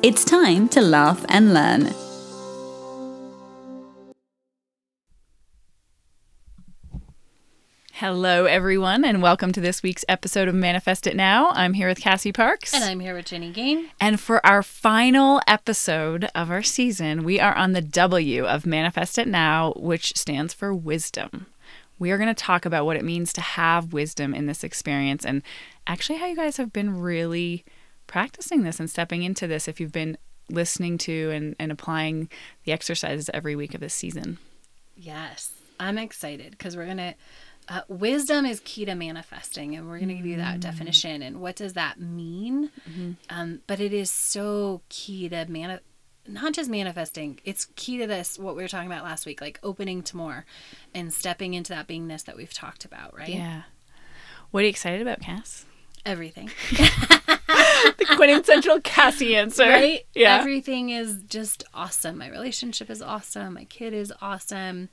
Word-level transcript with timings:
It's 0.00 0.24
time 0.24 0.68
to 0.68 0.80
laugh 0.80 1.26
and 1.28 1.52
learn. 1.52 1.92
Hello, 7.94 8.44
everyone, 8.44 9.04
and 9.04 9.20
welcome 9.20 9.50
to 9.50 9.60
this 9.60 9.82
week's 9.82 10.04
episode 10.08 10.46
of 10.46 10.54
Manifest 10.54 11.08
It 11.08 11.16
Now. 11.16 11.50
I'm 11.50 11.72
here 11.72 11.88
with 11.88 11.98
Cassie 11.98 12.30
Parks. 12.30 12.72
And 12.72 12.84
I'm 12.84 13.00
here 13.00 13.16
with 13.16 13.26
Jenny 13.26 13.50
Gain. 13.50 13.90
And 14.00 14.20
for 14.20 14.44
our 14.46 14.62
final 14.62 15.40
episode 15.48 16.28
of 16.32 16.48
our 16.48 16.62
season, 16.62 17.24
we 17.24 17.40
are 17.40 17.56
on 17.56 17.72
the 17.72 17.82
W 17.82 18.46
of 18.46 18.66
Manifest 18.66 19.18
It 19.18 19.26
Now, 19.26 19.72
which 19.74 20.16
stands 20.16 20.54
for 20.54 20.72
wisdom. 20.72 21.46
We 21.98 22.12
are 22.12 22.18
going 22.18 22.32
to 22.32 22.34
talk 22.34 22.64
about 22.64 22.86
what 22.86 22.96
it 22.96 23.04
means 23.04 23.32
to 23.32 23.40
have 23.40 23.92
wisdom 23.92 24.32
in 24.32 24.46
this 24.46 24.62
experience 24.62 25.26
and 25.26 25.42
actually 25.88 26.20
how 26.20 26.26
you 26.26 26.36
guys 26.36 26.56
have 26.56 26.72
been 26.72 27.00
really 27.00 27.64
practicing 28.08 28.64
this 28.64 28.80
and 28.80 28.90
stepping 28.90 29.22
into 29.22 29.46
this 29.46 29.68
if 29.68 29.78
you've 29.78 29.92
been 29.92 30.18
listening 30.50 30.98
to 30.98 31.30
and, 31.30 31.54
and 31.60 31.70
applying 31.70 32.28
the 32.64 32.72
exercises 32.72 33.30
every 33.32 33.54
week 33.54 33.74
of 33.74 33.80
this 33.80 33.94
season. 33.94 34.38
Yes, 34.96 35.52
I'm 35.78 35.96
excited 35.98 36.50
because 36.50 36.76
we're 36.76 36.86
going 36.86 36.96
to. 36.96 37.14
Uh, 37.70 37.82
wisdom 37.86 38.46
is 38.46 38.60
key 38.64 38.86
to 38.86 38.94
manifesting, 38.94 39.76
and 39.76 39.86
we're 39.86 39.98
going 39.98 40.08
to 40.08 40.14
give 40.14 40.24
you 40.24 40.38
that 40.38 40.56
Mm. 40.56 40.60
definition. 40.60 41.20
And 41.20 41.38
what 41.42 41.54
does 41.54 41.74
that 41.74 42.00
mean? 42.00 42.70
Mm-hmm. 42.90 43.12
Um, 43.28 43.60
but 43.66 43.78
it 43.78 43.92
is 43.92 44.10
so 44.10 44.80
key 44.88 45.28
to 45.28 45.44
mani- 45.50 45.78
not 46.26 46.54
just 46.54 46.70
manifesting. 46.70 47.38
It's 47.44 47.66
key 47.76 47.98
to 47.98 48.06
this. 48.06 48.38
What 48.38 48.56
we 48.56 48.62
were 48.62 48.68
talking 48.68 48.90
about 48.90 49.04
last 49.04 49.26
week, 49.26 49.42
like 49.42 49.60
opening 49.62 50.02
to 50.04 50.16
more, 50.16 50.46
and 50.94 51.12
stepping 51.12 51.52
into 51.52 51.74
that 51.74 51.86
beingness 51.86 52.24
that 52.24 52.38
we've 52.38 52.54
talked 52.54 52.86
about. 52.86 53.14
Right? 53.14 53.28
Yeah. 53.28 53.62
What 54.50 54.60
are 54.60 54.64
you 54.64 54.70
excited 54.70 55.02
about, 55.02 55.20
Cass? 55.20 55.66
Everything. 56.06 56.50
the 57.98 58.06
quintessential 58.16 58.80
Cassie 58.80 59.36
answer. 59.36 59.64
right? 59.64 60.04
Yeah. 60.14 60.38
Everything 60.38 60.90
is 60.90 61.22
just 61.28 61.64
awesome. 61.74 62.18
My 62.18 62.28
relationship 62.28 62.90
is 62.90 63.02
awesome. 63.02 63.54
My 63.54 63.64
kid 63.64 63.92
is 63.94 64.12
awesome. 64.20 64.88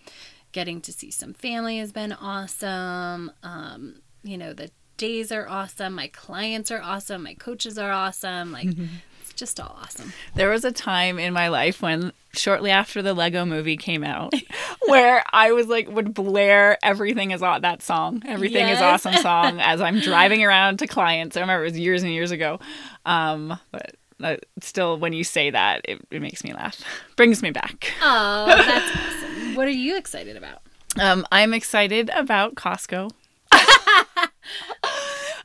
Getting 0.52 0.82
to 0.82 0.94
see 0.94 1.12
some 1.12 1.34
family 1.34 1.80
has 1.80 1.92
been 1.92 2.14
awesome. 2.14 3.32
Um, 3.44 3.96
you 4.24 4.38
know, 4.38 4.54
the 4.54 4.72
days 4.98 5.32
are 5.32 5.48
awesome. 5.48 5.94
My 5.94 6.08
clients 6.08 6.72
are 6.72 6.82
awesome. 6.82 7.24
My 7.24 7.34
coaches 7.34 7.78
are 7.78 7.92
awesome. 7.92 8.52
Like, 8.54 8.68
it's 9.22 9.34
just 9.34 9.60
all 9.60 9.78
awesome. 9.82 10.14
there 10.36 10.50
was 10.50 10.64
a 10.64 10.72
time 10.72 11.20
in 11.20 11.34
my 11.34 11.50
life 11.50 11.82
when 11.82 12.14
shortly 12.38 12.72
after 12.72 13.02
the 13.02 13.14
Lego 13.14 13.46
movie 13.46 13.78
came 13.78 14.04
out 14.04 14.34
where 14.88 15.24
I 15.32 15.52
was 15.52 15.68
like 15.68 15.90
would 15.90 16.14
blare 16.14 16.78
everything 16.84 17.32
is 17.32 17.42
aw- 17.42 17.60
that 17.60 17.82
song. 17.82 18.22
Everything 18.26 18.68
is 18.68 18.80
awesome 18.82 19.14
song 19.16 19.60
as 19.60 19.82
I'm 19.82 20.00
driving 20.02 20.44
around 20.44 20.80
to 20.80 20.88
clients. 20.88 21.38
I 21.38 21.42
remember 21.42 21.64
it 21.66 21.72
was 21.72 21.80
years 21.80 22.04
and 22.04 22.12
years 22.12 22.32
ago. 22.32 22.60
Um, 23.06 23.60
but 23.72 23.96
uh, 24.24 24.38
still 24.62 24.98
when 24.98 25.14
you 25.14 25.24
say 25.24 25.50
that 25.50 25.82
it, 25.86 26.00
it 26.12 26.22
makes 26.22 26.44
me 26.44 26.54
laugh. 26.54 26.82
Brings 27.16 27.42
me 27.42 27.52
back. 27.52 27.92
Oh, 28.02 28.46
that's 28.48 28.96
awesome. 28.96 29.56
What 29.56 29.68
are 29.68 29.72
you 29.72 29.98
excited 29.98 30.38
about? 30.38 30.62
Um, 31.00 31.26
I'm 31.32 31.54
excited 31.54 32.10
about 32.16 32.56
Costco. 32.56 33.12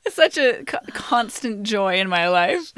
such 0.08 0.36
a 0.38 0.64
co- 0.64 0.78
constant 0.92 1.62
joy 1.62 1.98
in 1.98 2.08
my 2.08 2.28
life. 2.28 2.72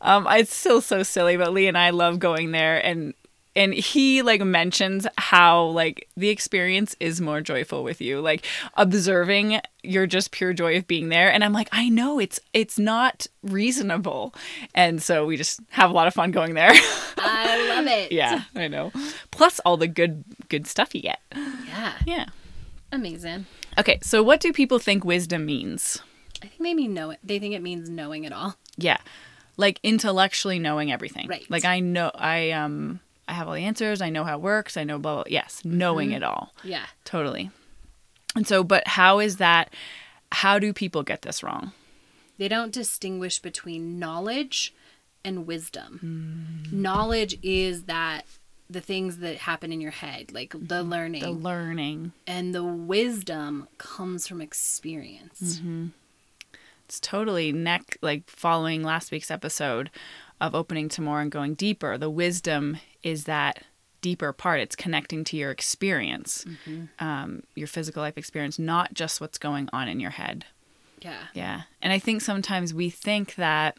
Um, 0.00 0.26
it's 0.30 0.54
still 0.54 0.80
so 0.80 1.02
silly, 1.02 1.36
but 1.36 1.52
Lee 1.52 1.66
and 1.68 1.76
I 1.76 1.90
love 1.90 2.18
going 2.18 2.50
there, 2.52 2.84
and 2.84 3.14
and 3.58 3.74
he 3.74 4.22
like 4.22 4.40
mentions 4.40 5.06
how 5.18 5.64
like 5.64 6.08
the 6.16 6.28
experience 6.28 6.94
is 7.00 7.20
more 7.20 7.40
joyful 7.40 7.82
with 7.82 8.00
you, 8.00 8.20
like 8.20 8.46
observing 8.74 9.60
your 9.82 10.06
just 10.06 10.30
pure 10.30 10.52
joy 10.52 10.76
of 10.76 10.86
being 10.86 11.08
there. 11.08 11.30
And 11.30 11.42
I'm 11.42 11.52
like, 11.52 11.68
I 11.72 11.88
know 11.88 12.20
it's 12.20 12.38
it's 12.54 12.78
not 12.78 13.26
reasonable, 13.42 14.32
and 14.74 15.02
so 15.02 15.26
we 15.26 15.36
just 15.36 15.60
have 15.70 15.90
a 15.90 15.92
lot 15.92 16.06
of 16.06 16.14
fun 16.14 16.30
going 16.30 16.54
there. 16.54 16.70
I 17.18 17.68
love 17.68 17.86
it. 17.88 18.12
yeah, 18.12 18.44
I 18.54 18.68
know. 18.68 18.92
Plus 19.32 19.58
all 19.60 19.76
the 19.76 19.88
good 19.88 20.24
good 20.48 20.66
stuff 20.68 20.94
you 20.94 21.02
get. 21.02 21.18
Yeah. 21.34 21.92
Yeah. 22.06 22.26
Amazing. 22.92 23.46
Okay, 23.76 23.98
so 24.02 24.22
what 24.22 24.40
do 24.40 24.52
people 24.52 24.78
think 24.78 25.04
wisdom 25.04 25.44
means? 25.44 26.00
I 26.42 26.46
think 26.46 26.60
maybe 26.60 26.86
know 26.86 27.10
it. 27.10 27.18
They 27.24 27.40
think 27.40 27.54
it 27.54 27.62
means 27.62 27.90
knowing 27.90 28.22
it 28.22 28.32
all. 28.32 28.54
Yeah. 28.76 28.98
Like 29.56 29.80
intellectually 29.82 30.60
knowing 30.60 30.92
everything. 30.92 31.26
Right. 31.26 31.44
Like 31.50 31.64
I 31.64 31.80
know 31.80 32.12
I 32.14 32.52
um 32.52 33.00
I 33.28 33.32
have 33.32 33.46
all 33.46 33.54
the 33.54 33.64
answers, 33.64 34.00
I 34.00 34.10
know 34.10 34.24
how 34.24 34.36
it 34.36 34.42
works, 34.42 34.76
I 34.76 34.84
know 34.84 34.98
blah 34.98 35.16
blah. 35.16 35.24
Yes, 35.26 35.62
knowing 35.64 36.08
mm-hmm. 36.08 36.16
it 36.16 36.22
all. 36.22 36.54
Yeah. 36.64 36.86
Totally. 37.04 37.50
And 38.34 38.46
so 38.46 38.64
but 38.64 38.86
how 38.86 39.18
is 39.18 39.36
that 39.36 39.72
how 40.32 40.58
do 40.58 40.72
people 40.72 41.02
get 41.02 41.22
this 41.22 41.42
wrong? 41.42 41.72
They 42.38 42.48
don't 42.48 42.72
distinguish 42.72 43.40
between 43.40 43.98
knowledge 43.98 44.74
and 45.24 45.46
wisdom. 45.46 46.66
Mm. 46.68 46.72
Knowledge 46.72 47.38
is 47.42 47.84
that 47.84 48.22
the 48.70 48.80
things 48.80 49.18
that 49.18 49.38
happen 49.38 49.72
in 49.72 49.80
your 49.80 49.90
head, 49.90 50.32
like 50.32 50.52
the 50.52 50.58
mm-hmm. 50.58 50.90
learning, 50.90 51.22
The 51.22 51.30
learning. 51.30 52.12
and 52.26 52.54
the 52.54 52.64
wisdom 52.64 53.68
comes 53.78 54.26
from 54.26 54.40
experience. 54.40 55.58
Mm-hmm. 55.58 55.86
It's 56.84 57.00
totally 57.00 57.52
neck 57.52 57.98
like 58.00 58.30
following 58.30 58.82
last 58.82 59.10
week's 59.10 59.30
episode 59.30 59.90
of 60.40 60.54
opening 60.54 60.88
to 60.90 61.02
more 61.02 61.20
and 61.20 61.30
going 61.30 61.54
deeper. 61.54 61.98
The 61.98 62.10
wisdom 62.10 62.78
is 63.02 63.24
that 63.24 63.64
deeper 64.00 64.32
part. 64.32 64.60
It's 64.60 64.76
connecting 64.76 65.24
to 65.24 65.36
your 65.36 65.50
experience, 65.50 66.44
um, 66.98 67.42
your 67.54 67.66
physical 67.66 68.02
life 68.02 68.16
experience, 68.16 68.58
not 68.58 68.94
just 68.94 69.20
what's 69.20 69.38
going 69.38 69.68
on 69.72 69.88
in 69.88 70.00
your 70.00 70.12
head. 70.12 70.44
Yeah. 71.00 71.24
Yeah. 71.34 71.62
And 71.82 71.92
I 71.92 71.98
think 71.98 72.22
sometimes 72.22 72.74
we 72.74 72.90
think 72.90 73.34
that 73.36 73.76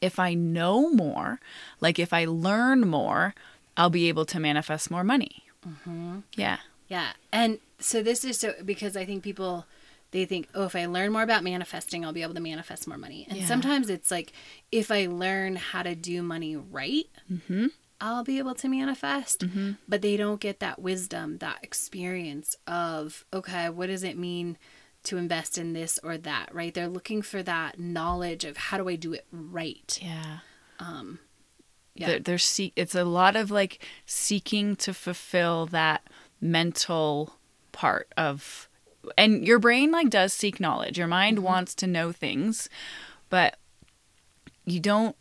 if 0.00 0.18
I 0.18 0.34
know 0.34 0.90
more, 0.90 1.40
like 1.80 1.98
if 1.98 2.12
I 2.12 2.24
learn 2.24 2.86
more, 2.86 3.34
I'll 3.76 3.90
be 3.90 4.08
able 4.08 4.24
to 4.26 4.40
manifest 4.40 4.90
more 4.90 5.04
money. 5.04 5.44
Mm-hmm. 5.66 6.20
Yeah. 6.36 6.58
Yeah. 6.88 7.12
And 7.32 7.58
so 7.78 8.02
this 8.02 8.24
is 8.24 8.38
so 8.38 8.54
because 8.64 8.96
I 8.96 9.04
think 9.04 9.22
people 9.22 9.66
they 10.12 10.24
think, 10.24 10.48
oh, 10.54 10.64
if 10.64 10.76
I 10.76 10.86
learn 10.86 11.12
more 11.12 11.22
about 11.22 11.42
manifesting, 11.42 12.04
I'll 12.04 12.12
be 12.12 12.22
able 12.22 12.34
to 12.34 12.40
manifest 12.40 12.86
more 12.86 12.98
money. 12.98 13.26
And 13.28 13.38
Yeah. 13.38 13.46
sometimes 13.46 13.90
it's 13.90 14.10
like, 14.10 14.32
if 14.70 14.90
I 14.90 15.06
learn 15.06 15.56
how 15.56 15.82
to 15.82 15.94
do 15.94 16.22
money 16.22 16.54
right, 16.54 17.06
mm-hmm. 17.30 17.66
I'll 18.00 18.24
be 18.24 18.38
able 18.38 18.54
to 18.56 18.68
manifest. 18.68 19.40
Mm-hmm. 19.40 19.72
But 19.88 20.02
they 20.02 20.16
don't 20.16 20.40
get 20.40 20.60
that 20.60 20.80
wisdom, 20.80 21.38
that 21.38 21.58
experience 21.62 22.54
of, 22.66 23.24
okay, 23.32 23.70
what 23.70 23.86
does 23.86 24.04
it 24.04 24.18
mean 24.18 24.58
to 25.04 25.16
invest 25.16 25.56
in 25.58 25.72
this 25.72 25.98
or 26.04 26.16
that, 26.18 26.54
right? 26.54 26.72
They're 26.72 26.88
looking 26.88 27.22
for 27.22 27.42
that 27.42 27.80
knowledge 27.80 28.44
of 28.44 28.56
how 28.56 28.76
do 28.76 28.88
I 28.88 28.96
do 28.96 29.12
it 29.12 29.26
right. 29.32 29.98
Yeah. 30.00 30.38
Um, 30.78 31.20
yeah. 31.94 32.06
There, 32.06 32.18
there's 32.20 32.44
see- 32.44 32.72
it's 32.76 32.94
a 32.94 33.04
lot 33.04 33.34
of 33.34 33.50
like 33.50 33.84
seeking 34.06 34.76
to 34.76 34.94
fulfill 34.94 35.66
that 35.66 36.02
mental 36.40 37.36
part 37.72 38.12
of 38.16 38.68
and 39.18 39.46
your 39.46 39.58
brain 39.58 39.90
like 39.90 40.10
does 40.10 40.32
seek 40.32 40.60
knowledge. 40.60 40.98
Your 40.98 41.06
mind 41.08 41.40
wants 41.40 41.74
to 41.76 41.86
know 41.86 42.12
things, 42.12 42.68
but 43.30 43.56
you 44.64 44.80
don't 44.80 45.16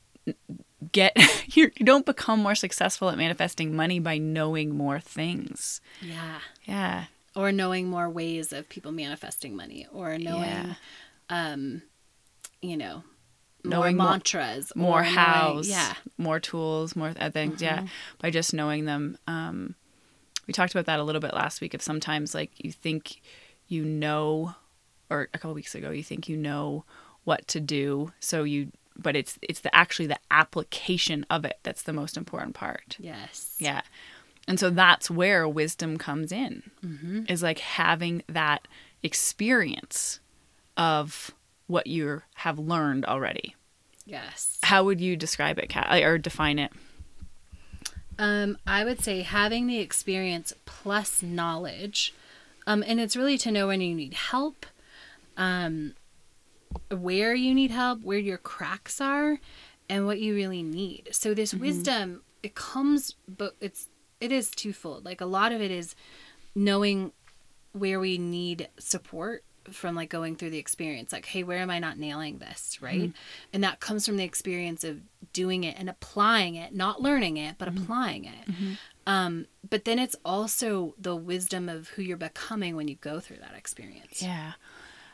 get 0.91 1.13
you 1.55 1.71
you 1.77 1.85
don't 1.85 2.05
become 2.05 2.39
more 2.41 2.55
successful 2.55 3.09
at 3.09 3.17
manifesting 3.17 3.75
money 3.75 3.99
by 3.99 4.17
knowing 4.17 4.75
more 4.75 4.99
things. 4.99 5.81
yeah. 6.01 6.39
Yeah. 6.65 7.05
Or 7.35 7.51
knowing 7.53 7.89
more 7.89 8.09
ways 8.09 8.51
of 8.51 8.67
people 8.67 8.91
manifesting 8.91 9.55
money 9.55 9.87
or 9.91 10.17
knowing 10.17 10.41
Yeah. 10.43 10.73
um 11.29 11.81
you 12.61 12.75
know 12.77 13.03
Knowing 13.63 13.95
more 13.95 14.05
more- 14.05 14.11
mantras 14.13 14.71
more 14.75 14.99
or 14.99 15.03
knowing- 15.03 15.15
hows, 15.15 15.69
yeah 15.69 15.93
more 16.17 16.39
tools, 16.39 16.95
more 16.95 17.13
things. 17.13 17.61
Yeah, 17.61 17.87
by 18.19 18.29
just 18.31 18.53
knowing 18.53 18.85
them. 18.85 19.17
Um, 19.27 19.75
we 20.47 20.53
talked 20.53 20.73
about 20.73 20.85
that 20.87 20.99
a 20.99 21.03
little 21.03 21.21
bit 21.21 21.33
last 21.33 21.61
week. 21.61 21.73
Of 21.75 21.81
sometimes 21.83 22.33
like 22.35 22.51
you 22.57 22.71
think 22.71 23.21
you 23.71 23.85
know, 23.85 24.55
or 25.09 25.29
a 25.33 25.37
couple 25.37 25.53
weeks 25.53 25.75
ago, 25.75 25.91
you 25.91 26.03
think 26.03 26.27
you 26.27 26.37
know 26.37 26.83
what 27.23 27.47
to 27.47 27.59
do, 27.59 28.11
so 28.19 28.43
you, 28.43 28.71
but 28.97 29.15
it's 29.15 29.37
it's 29.41 29.61
the 29.61 29.73
actually 29.75 30.07
the 30.07 30.19
application 30.29 31.25
of 31.29 31.45
it 31.45 31.59
that's 31.63 31.83
the 31.83 31.93
most 31.93 32.17
important 32.17 32.53
part. 32.55 32.97
yes 32.99 33.55
Yeah. 33.59 33.81
And 34.47 34.59
so 34.59 34.71
that's 34.71 35.09
where 35.09 35.47
wisdom 35.47 35.97
comes 35.97 36.31
in, 36.31 36.63
is 37.29 37.43
like 37.43 37.59
having 37.59 38.23
that 38.27 38.67
experience 39.03 40.19
of 40.75 41.31
what 41.67 41.85
you 41.87 42.23
have 42.35 42.57
learned 42.59 43.05
already. 43.05 43.55
yes 44.05 44.57
How 44.63 44.83
would 44.83 44.99
you 44.99 45.15
describe 45.15 45.59
it, 45.59 45.69
Kat, 45.69 46.03
or 46.03 46.17
define 46.17 46.57
it? 46.59 46.71
Um, 48.17 48.57
I 48.67 48.83
would 48.83 49.01
say 49.01 49.21
having 49.21 49.67
the 49.67 49.79
experience 49.79 50.53
plus 50.65 51.21
knowledge, 51.23 52.13
um, 52.67 52.83
and 52.85 52.99
it's 52.99 53.15
really 53.15 53.37
to 53.39 53.51
know 53.51 53.67
when 53.67 53.81
you 53.81 53.95
need 53.95 54.13
help, 54.13 54.65
um, 55.37 55.93
where 56.89 57.33
you 57.33 57.53
need 57.53 57.71
help, 57.71 58.03
where 58.03 58.19
your 58.19 58.37
cracks 58.37 59.01
are, 59.01 59.39
and 59.89 60.05
what 60.05 60.19
you 60.19 60.35
really 60.35 60.63
need. 60.63 61.09
So 61.11 61.33
this 61.33 61.53
wisdom, 61.53 62.21
it 62.43 62.55
comes, 62.55 63.15
but 63.27 63.55
it's 63.59 63.89
it 64.19 64.31
is 64.31 64.51
twofold. 64.51 65.03
Like 65.03 65.19
a 65.19 65.25
lot 65.25 65.51
of 65.51 65.61
it 65.61 65.71
is 65.71 65.95
knowing 66.55 67.11
where 67.73 67.99
we 67.99 68.17
need 68.17 68.69
support 68.77 69.43
from 69.71 69.95
like 69.95 70.09
going 70.09 70.35
through 70.35 70.49
the 70.49 70.57
experience 70.57 71.11
like 71.11 71.25
hey 71.25 71.43
where 71.43 71.59
am 71.59 71.69
i 71.69 71.79
not 71.79 71.97
nailing 71.97 72.39
this? 72.39 72.81
Right? 72.81 73.01
Mm-hmm. 73.01 73.53
And 73.53 73.63
that 73.63 73.79
comes 73.79 74.05
from 74.05 74.17
the 74.17 74.23
experience 74.23 74.83
of 74.83 75.01
doing 75.33 75.63
it 75.63 75.75
and 75.77 75.89
applying 75.89 76.55
it 76.55 76.73
not 76.73 77.01
learning 77.01 77.37
it 77.37 77.55
but 77.57 77.69
mm-hmm. 77.69 77.83
applying 77.83 78.25
it. 78.25 78.51
Mm-hmm. 78.51 78.73
Um 79.07 79.47
but 79.69 79.85
then 79.85 79.99
it's 79.99 80.15
also 80.25 80.95
the 80.99 81.15
wisdom 81.15 81.69
of 81.69 81.89
who 81.89 82.01
you're 82.01 82.17
becoming 82.17 82.75
when 82.75 82.87
you 82.87 82.95
go 82.95 83.19
through 83.19 83.37
that 83.37 83.55
experience. 83.55 84.21
Yeah. 84.21 84.53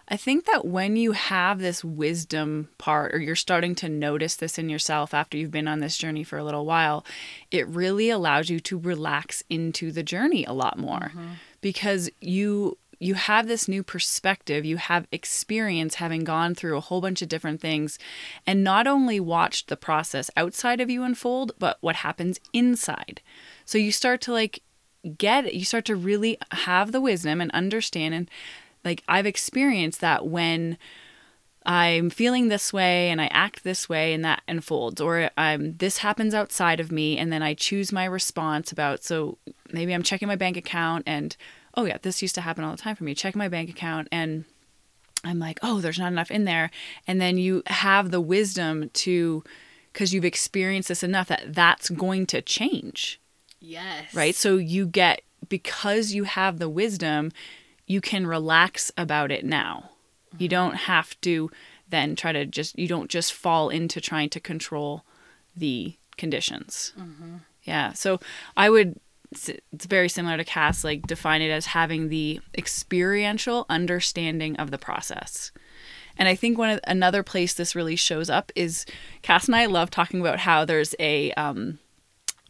I 0.09 0.15
think 0.15 0.45
that 0.45 0.65
when 0.65 0.95
you 0.95 1.11
have 1.11 1.59
this 1.59 1.83
wisdom 1.83 2.69
part, 2.77 3.13
or 3.13 3.19
you're 3.19 3.35
starting 3.35 3.75
to 3.75 3.89
notice 3.89 4.35
this 4.35 4.57
in 4.57 4.69
yourself 4.69 5.13
after 5.13 5.37
you've 5.37 5.51
been 5.51 5.67
on 5.67 5.81
this 5.81 5.97
journey 5.97 6.23
for 6.23 6.37
a 6.37 6.43
little 6.45 6.65
while, 6.65 7.05
it 7.51 7.67
really 7.67 8.09
allows 8.09 8.49
you 8.49 8.61
to 8.61 8.79
relax 8.79 9.43
into 9.49 9.91
the 9.91 10.03
journey 10.03 10.45
a 10.45 10.53
lot 10.53 10.77
more. 10.77 11.11
Because 11.59 12.09
you 12.21 12.77
you 12.99 13.13
have 13.13 13.47
this 13.47 13.67
new 13.67 13.83
perspective 13.83 14.65
you 14.65 14.77
have 14.77 15.07
experience 15.11 15.95
having 15.95 16.23
gone 16.23 16.55
through 16.55 16.77
a 16.77 16.81
whole 16.81 17.01
bunch 17.01 17.21
of 17.21 17.29
different 17.29 17.61
things 17.61 17.99
and 18.45 18.63
not 18.63 18.87
only 18.87 19.19
watched 19.19 19.67
the 19.67 19.77
process 19.77 20.29
outside 20.35 20.81
of 20.81 20.89
you 20.89 21.03
unfold 21.03 21.51
but 21.59 21.77
what 21.81 21.97
happens 21.97 22.39
inside. 22.53 23.21
So 23.65 23.77
you 23.77 23.91
start 23.91 24.21
to 24.21 24.33
like 24.33 24.61
get 25.17 25.45
it 25.45 25.53
you 25.53 25.63
start 25.63 25.85
to 25.85 25.95
really 25.95 26.37
have 26.51 26.91
the 26.91 27.01
wisdom 27.01 27.39
and 27.39 27.51
understand 27.51 28.13
and 28.13 28.29
like 28.83 29.03
I've 29.07 29.25
experienced 29.25 30.01
that 30.01 30.25
when 30.25 30.77
I'm 31.65 32.09
feeling 32.09 32.47
this 32.47 32.71
way 32.71 33.09
and 33.09 33.21
I 33.21 33.27
act 33.27 33.63
this 33.63 33.89
way 33.89 34.13
and 34.13 34.23
that 34.25 34.41
unfolds 34.47 34.99
or 34.99 35.29
um 35.37 35.77
this 35.77 35.99
happens 35.99 36.33
outside 36.33 36.79
of 36.79 36.91
me 36.91 37.17
and 37.17 37.31
then 37.31 37.43
I 37.43 37.53
choose 37.53 37.91
my 37.91 38.05
response 38.05 38.71
about 38.71 39.03
so 39.03 39.37
maybe 39.71 39.93
I'm 39.93 40.03
checking 40.03 40.27
my 40.27 40.35
bank 40.35 40.57
account 40.57 41.03
and 41.05 41.35
oh 41.77 41.85
yeah 41.85 41.97
this 42.01 42.21
used 42.21 42.35
to 42.35 42.41
happen 42.41 42.63
all 42.63 42.71
the 42.71 42.81
time 42.81 42.95
for 42.95 43.05
me 43.05 43.15
Check 43.15 43.35
my 43.35 43.47
bank 43.47 43.69
account 43.69 44.09
and 44.11 44.43
I'm 45.23 45.39
like 45.39 45.59
oh 45.63 45.79
there's 45.79 45.99
not 45.99 46.11
enough 46.11 46.31
in 46.31 46.43
there 46.43 46.69
and 47.07 47.21
then 47.21 47.37
you 47.37 47.63
have 47.67 48.11
the 48.11 48.21
wisdom 48.21 48.89
to 48.93 49.43
because 49.93 50.13
you've 50.13 50.25
experienced 50.25 50.89
this 50.89 51.03
enough 51.03 51.29
that 51.29 51.53
that's 51.53 51.89
going 51.89 52.25
to 52.27 52.41
change 52.41 53.21
yes 53.61 54.13
right? 54.13 54.35
So 54.35 54.57
you 54.57 54.85
get 54.85 55.21
because 55.49 56.13
you 56.13 56.23
have 56.23 56.59
the 56.59 56.69
wisdom, 56.69 57.31
you 57.85 58.01
can 58.01 58.27
relax 58.27 58.91
about 58.97 59.31
it 59.31 59.45
now. 59.45 59.91
You 60.37 60.47
mm-hmm. 60.47 60.55
don't 60.55 60.75
have 60.75 61.19
to 61.21 61.49
then 61.89 62.15
try 62.15 62.31
to 62.31 62.45
just 62.45 62.77
you 62.77 62.87
don't 62.87 63.09
just 63.09 63.33
fall 63.33 63.69
into 63.69 64.01
trying 64.01 64.29
to 64.31 64.39
control 64.39 65.03
the 65.55 65.95
conditions. 66.17 66.93
Mm-hmm. 66.99 67.37
Yeah. 67.63 67.93
So 67.93 68.19
I 68.55 68.69
would 68.69 68.99
it's 69.31 69.85
very 69.85 70.09
similar 70.09 70.37
to 70.37 70.43
Cass 70.43 70.83
like 70.83 71.05
define 71.07 71.41
it 71.41 71.49
as 71.49 71.67
having 71.67 72.09
the 72.09 72.39
experiential 72.57 73.65
understanding 73.69 74.55
of 74.57 74.71
the 74.71 74.77
process. 74.77 75.51
And 76.17 76.27
I 76.27 76.35
think 76.35 76.57
one 76.57 76.71
of, 76.71 76.79
another 76.85 77.23
place 77.23 77.53
this 77.53 77.75
really 77.75 77.95
shows 77.95 78.29
up 78.29 78.51
is 78.55 78.85
Cass 79.21 79.47
and 79.47 79.55
I 79.55 79.65
love 79.65 79.91
talking 79.91 80.21
about 80.21 80.39
how 80.39 80.65
there's 80.65 80.95
a 80.99 81.31
um, 81.33 81.79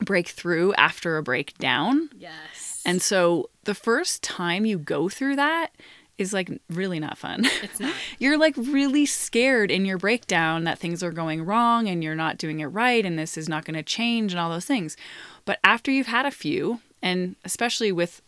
breakthrough 0.04 0.74
after 0.74 1.18
a 1.18 1.24
breakdown. 1.24 2.10
yes 2.16 2.82
And 2.86 3.02
so 3.02 3.50
the 3.64 3.76
first 3.76 4.24
time 4.24 4.66
you 4.66 4.78
go 4.78 5.10
through 5.10 5.36
that 5.36 5.72
is 6.18 6.34
like 6.34 6.50
really 6.70 7.00
not 7.00 7.18
fun. 7.18 7.46
it's 7.64 7.80
not 7.80 7.94
you're 8.20 8.38
like 8.38 8.56
really 8.58 9.06
scared 9.06 9.70
in 9.70 9.86
your 9.86 9.98
breakdown 9.98 10.64
that 10.64 10.80
things 10.80 11.04
are 11.04 11.12
going 11.12 11.46
wrong 11.46 11.88
and 11.88 12.04
you're 12.04 12.16
not 12.16 12.38
doing 12.38 12.60
it 12.60 12.66
right 12.66 13.06
and 13.06 13.18
this 13.18 13.38
is 13.38 13.48
not 13.48 13.66
going 13.66 13.76
to 13.76 13.84
change 13.84 14.34
and 14.34 14.40
all 14.40 14.50
those 14.50 14.66
things. 14.66 14.98
But 15.46 15.60
after 15.64 15.92
you've 15.92 16.08
had 16.08 16.26
a 16.26 16.32
few, 16.32 16.82
and 17.02 17.36
especially 17.46 17.92
with 17.92 18.22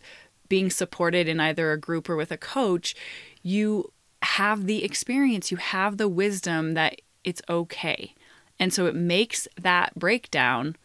being 0.48 0.70
supported 0.70 1.28
in 1.28 1.40
either 1.40 1.72
a 1.72 1.78
group 1.78 2.08
or 2.08 2.16
with 2.16 2.32
a 2.32 2.36
coach, 2.36 2.94
you 3.42 3.92
have 4.22 4.66
the 4.66 4.84
experience, 4.84 5.50
you 5.50 5.56
have 5.56 5.96
the 5.96 6.08
wisdom 6.08 6.74
that 6.74 7.00
it's 7.24 7.42
okay. 7.48 8.14
And 8.58 8.72
so 8.72 8.86
it 8.86 8.94
makes 8.94 9.48
that 9.60 9.94
breakdown 9.94 10.76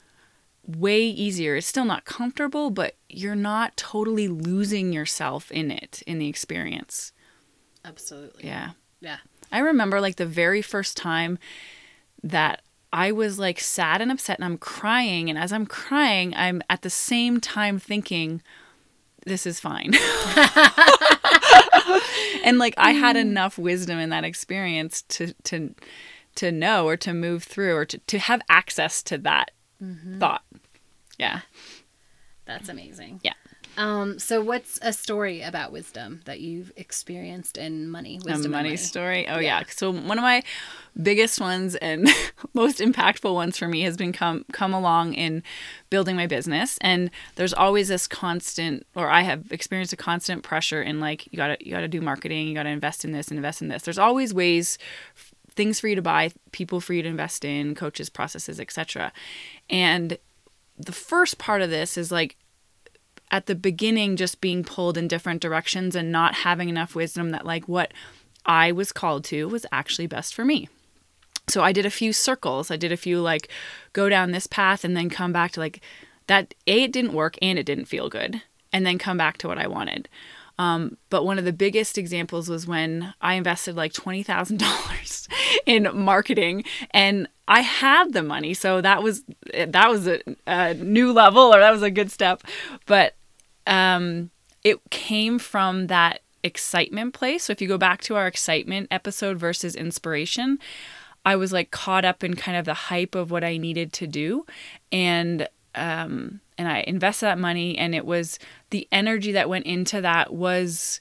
way 0.66 1.02
easier. 1.02 1.56
It's 1.56 1.68
still 1.68 1.86
not 1.86 2.06
comfortable, 2.06 2.70
but 2.70 2.96
you're 3.10 3.36
not 3.36 3.78
totally 3.78 4.28
losing 4.28 4.94
yourself 4.94 5.52
in 5.52 5.72
it, 5.72 6.02
in 6.08 6.20
the 6.20 6.28
experience. 6.28 7.12
absolutely 7.84 8.46
Yeah. 8.46 8.72
yeah 9.00 9.18
I 9.52 9.60
remember 9.60 10.02
like 10.02 10.16
the 10.16 10.26
very 10.26 10.62
first 10.62 10.98
time 10.98 11.38
that 12.24 12.62
I 12.92 13.12
was 13.12 13.38
like 13.38 13.60
sad 13.60 14.02
and 14.02 14.12
upset 14.12 14.40
and 14.40 14.46
I'm 14.46 14.58
crying. 14.58 15.30
And 15.30 15.38
as 15.38 15.52
I'm 15.52 15.66
crying, 15.66 16.34
I'm 16.36 16.62
at 16.70 16.82
the 16.82 16.90
same 16.90 17.40
time 17.40 17.78
thinking, 17.78 18.42
this 19.26 19.46
is 19.46 19.60
fine. 19.60 19.94
and 22.44 22.58
like 22.58 22.74
I 22.78 22.92
had 22.92 23.16
mm. 23.16 23.22
enough 23.22 23.58
wisdom 23.58 24.00
in 24.00 24.10
that 24.12 24.24
experience 24.24 25.02
to 25.10 25.34
to 25.44 25.76
to 26.36 26.52
know 26.52 26.88
or 26.88 26.98
to 26.98 27.14
move 27.14 27.44
through 27.44 27.76
or 27.76 27.86
to, 27.86 27.98
to 27.98 28.20
have 28.20 28.42
access 28.50 29.02
to 29.04 29.18
that 29.20 29.52
thought. 30.20 30.44
Yeah. 31.18 31.42
that's 32.46 32.70
amazing 32.70 33.20
Yeah. 33.24 33.34
um 33.78 34.20
so 34.20 34.42
what's 34.42 34.78
a 34.82 34.94
story 34.94 35.42
about 35.42 35.72
wisdom 35.72 36.22
that 36.26 36.40
you've 36.42 36.72
experienced 36.78 37.58
in 37.58 37.90
money 37.90 38.20
wisdom 38.24 38.46
a 38.46 38.58
money, 38.58 38.70
money 38.70 38.78
story. 38.78 39.28
Oh 39.28 39.40
yeah. 39.40 39.64
So 39.70 39.92
one 39.92 40.18
of 40.18 40.24
my 40.24 40.44
biggest 41.02 41.42
ones 41.42 41.76
and 41.76 42.08
most 42.54 42.80
impactful 42.80 43.34
ones 43.34 43.58
for 43.58 43.68
me 43.68 43.82
has 43.82 43.98
been 43.98 44.14
come 44.14 44.46
come 44.54 44.74
along 44.74 45.14
in 45.14 45.42
building 45.90 46.16
my 46.16 46.28
business. 46.28 46.78
And 46.82 47.10
there's 47.36 47.54
always 47.54 47.88
this 47.90 48.08
constant, 48.08 48.86
or 48.96 49.10
I 49.10 49.22
have 49.24 49.52
experienced 49.52 49.92
a 49.94 49.98
constant 49.98 50.44
pressure 50.44 50.82
in 50.82 51.00
like 51.00 51.26
you 51.32 51.38
gotta 51.38 51.58
you 51.60 51.72
gotta 51.72 51.88
do 51.90 52.00
marketing, 52.02 52.48
you 52.48 52.54
gotta 52.56 52.70
invest 52.70 53.04
in 53.06 53.12
this, 53.12 53.28
and 53.30 53.38
invest 53.38 53.62
in 53.62 53.68
this. 53.70 53.84
There's 53.84 54.00
always 54.00 54.34
ways 54.34 54.78
things 55.56 55.80
for 55.80 55.88
you 55.88 55.96
to 55.96 56.02
buy, 56.02 56.32
people 56.52 56.82
for 56.82 56.94
you 56.94 57.02
to 57.02 57.10
invest 57.10 57.46
in, 57.46 57.76
coaches, 57.76 58.10
processes, 58.10 58.60
etc. 58.60 59.12
And 59.70 60.18
the 60.78 60.92
first 60.92 61.38
part 61.38 61.62
of 61.62 61.70
this 61.70 61.98
is 61.98 62.12
like 62.12 62.36
at 63.32 63.48
the 63.48 63.56
beginning 63.56 64.16
just 64.16 64.42
being 64.42 64.64
pulled 64.64 64.98
in 64.98 65.08
different 65.08 65.42
directions 65.42 65.96
and 65.96 66.12
not 66.12 66.36
having 66.36 66.70
enough 66.70 66.96
wisdom 66.96 67.32
that 67.32 67.46
like 67.46 67.68
what 67.68 67.94
I 68.46 68.72
was 68.72 68.92
called 68.92 69.24
to 69.26 69.48
was 69.48 69.66
actually 69.72 70.08
best 70.08 70.36
for 70.36 70.46
me. 70.46 70.70
So 71.48 71.64
I 71.64 71.72
did 71.72 71.86
a 71.86 71.92
few 71.92 72.14
circles. 72.14 72.72
I 72.72 72.76
did 72.76 72.92
a 72.92 72.98
few 72.98 73.22
like 73.22 73.50
go 73.94 74.10
down 74.10 74.32
this 74.32 74.48
path 74.48 74.84
and 74.84 74.96
then 74.96 75.10
come 75.10 75.32
back 75.32 75.52
to 75.52 75.60
like 75.60 75.82
that 76.28 76.54
A 76.68 76.84
it 76.84 76.92
didn't 76.92 77.14
work 77.14 77.38
and 77.42 77.58
it 77.58 77.66
didn't 77.66 77.86
feel 77.86 78.10
good 78.10 78.42
and 78.74 78.86
then 78.86 78.98
come 78.98 79.18
back 79.18 79.38
to 79.38 79.48
what 79.48 79.58
I 79.58 79.68
wanted. 79.68 80.10
Um, 80.58 80.98
but 81.10 81.26
one 81.26 81.38
of 81.38 81.46
the 81.46 81.54
biggest 81.54 81.98
examples 81.98 82.50
was 82.50 82.66
when 82.66 83.14
I 83.22 83.34
invested 83.34 83.76
like 83.76 83.94
$20,000 83.94 85.28
in 85.66 85.90
marketing 85.94 86.64
and 86.92 87.28
I 87.48 87.62
had 87.62 88.14
the 88.14 88.24
money. 88.24 88.54
So 88.54 88.82
that 88.82 89.04
was, 89.04 89.24
that 89.54 89.90
was 89.90 90.08
a, 90.08 90.22
a 90.48 90.74
new 90.76 91.12
level 91.12 91.54
or 91.54 91.60
that 91.60 91.72
was 91.72 91.84
a 91.84 91.92
good 91.92 92.12
step. 92.12 92.42
But, 92.86 93.16
um, 93.68 94.32
it 94.64 94.80
came 94.90 95.38
from 95.40 95.88
that 95.88 96.22
excitement 96.44 97.14
place. 97.14 97.44
So 97.44 97.52
if 97.52 97.62
you 97.62 97.68
go 97.68 97.78
back 97.78 98.02
to 98.02 98.16
our 98.16 98.28
excitement 98.28 98.88
episode 98.92 99.38
versus 99.38 99.76
inspiration, 99.76 100.60
I 101.26 101.36
was 101.36 101.52
like 101.52 101.72
caught 101.72 102.06
up 102.06 102.24
in 102.24 102.36
kind 102.36 102.58
of 102.58 102.66
the 102.66 102.74
hype 102.74 103.14
of 103.16 103.30
what 103.30 103.44
I 103.44 103.58
needed 103.58 103.92
to 103.94 104.08
do. 104.08 104.46
And, 104.92 105.48
um, 105.76 106.40
and 106.58 106.68
I 106.68 106.84
invested 106.88 107.26
that 107.26 107.40
money 107.40 107.78
and 107.78 107.94
it 107.94 108.06
was 108.06 108.40
the 108.70 108.88
energy 108.92 109.32
that 109.34 109.50
went 109.50 109.66
into 109.66 110.02
that 110.02 110.34
was 110.34 111.00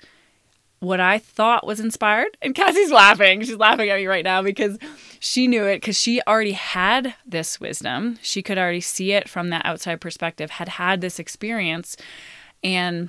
what 0.81 1.01
I 1.01 1.19
thought 1.19 1.67
was 1.67 1.81
inspired. 1.81 2.37
And 2.43 2.55
Cassie's 2.55 2.91
laughing. 2.91 3.41
She's 3.43 3.57
laughing 3.57 3.89
at 3.89 3.97
me 3.97 4.07
right 4.07 4.25
now 4.25 4.43
because 4.43 4.79
she 5.19 5.47
knew 5.47 5.65
it 5.65 5.77
because 5.77 5.99
she 5.99 6.21
already 6.27 6.53
had 6.53 7.15
this 7.27 7.59
wisdom. 7.59 8.19
She 8.23 8.43
could 8.43 8.59
already 8.59 8.81
see 8.81 9.13
it 9.13 9.29
from 9.29 9.51
that 9.51 9.65
outside 9.65 10.01
perspective, 10.01 10.51
had 10.51 10.69
had 10.69 11.01
this 11.01 11.19
experience 11.19 11.97
and 12.63 13.09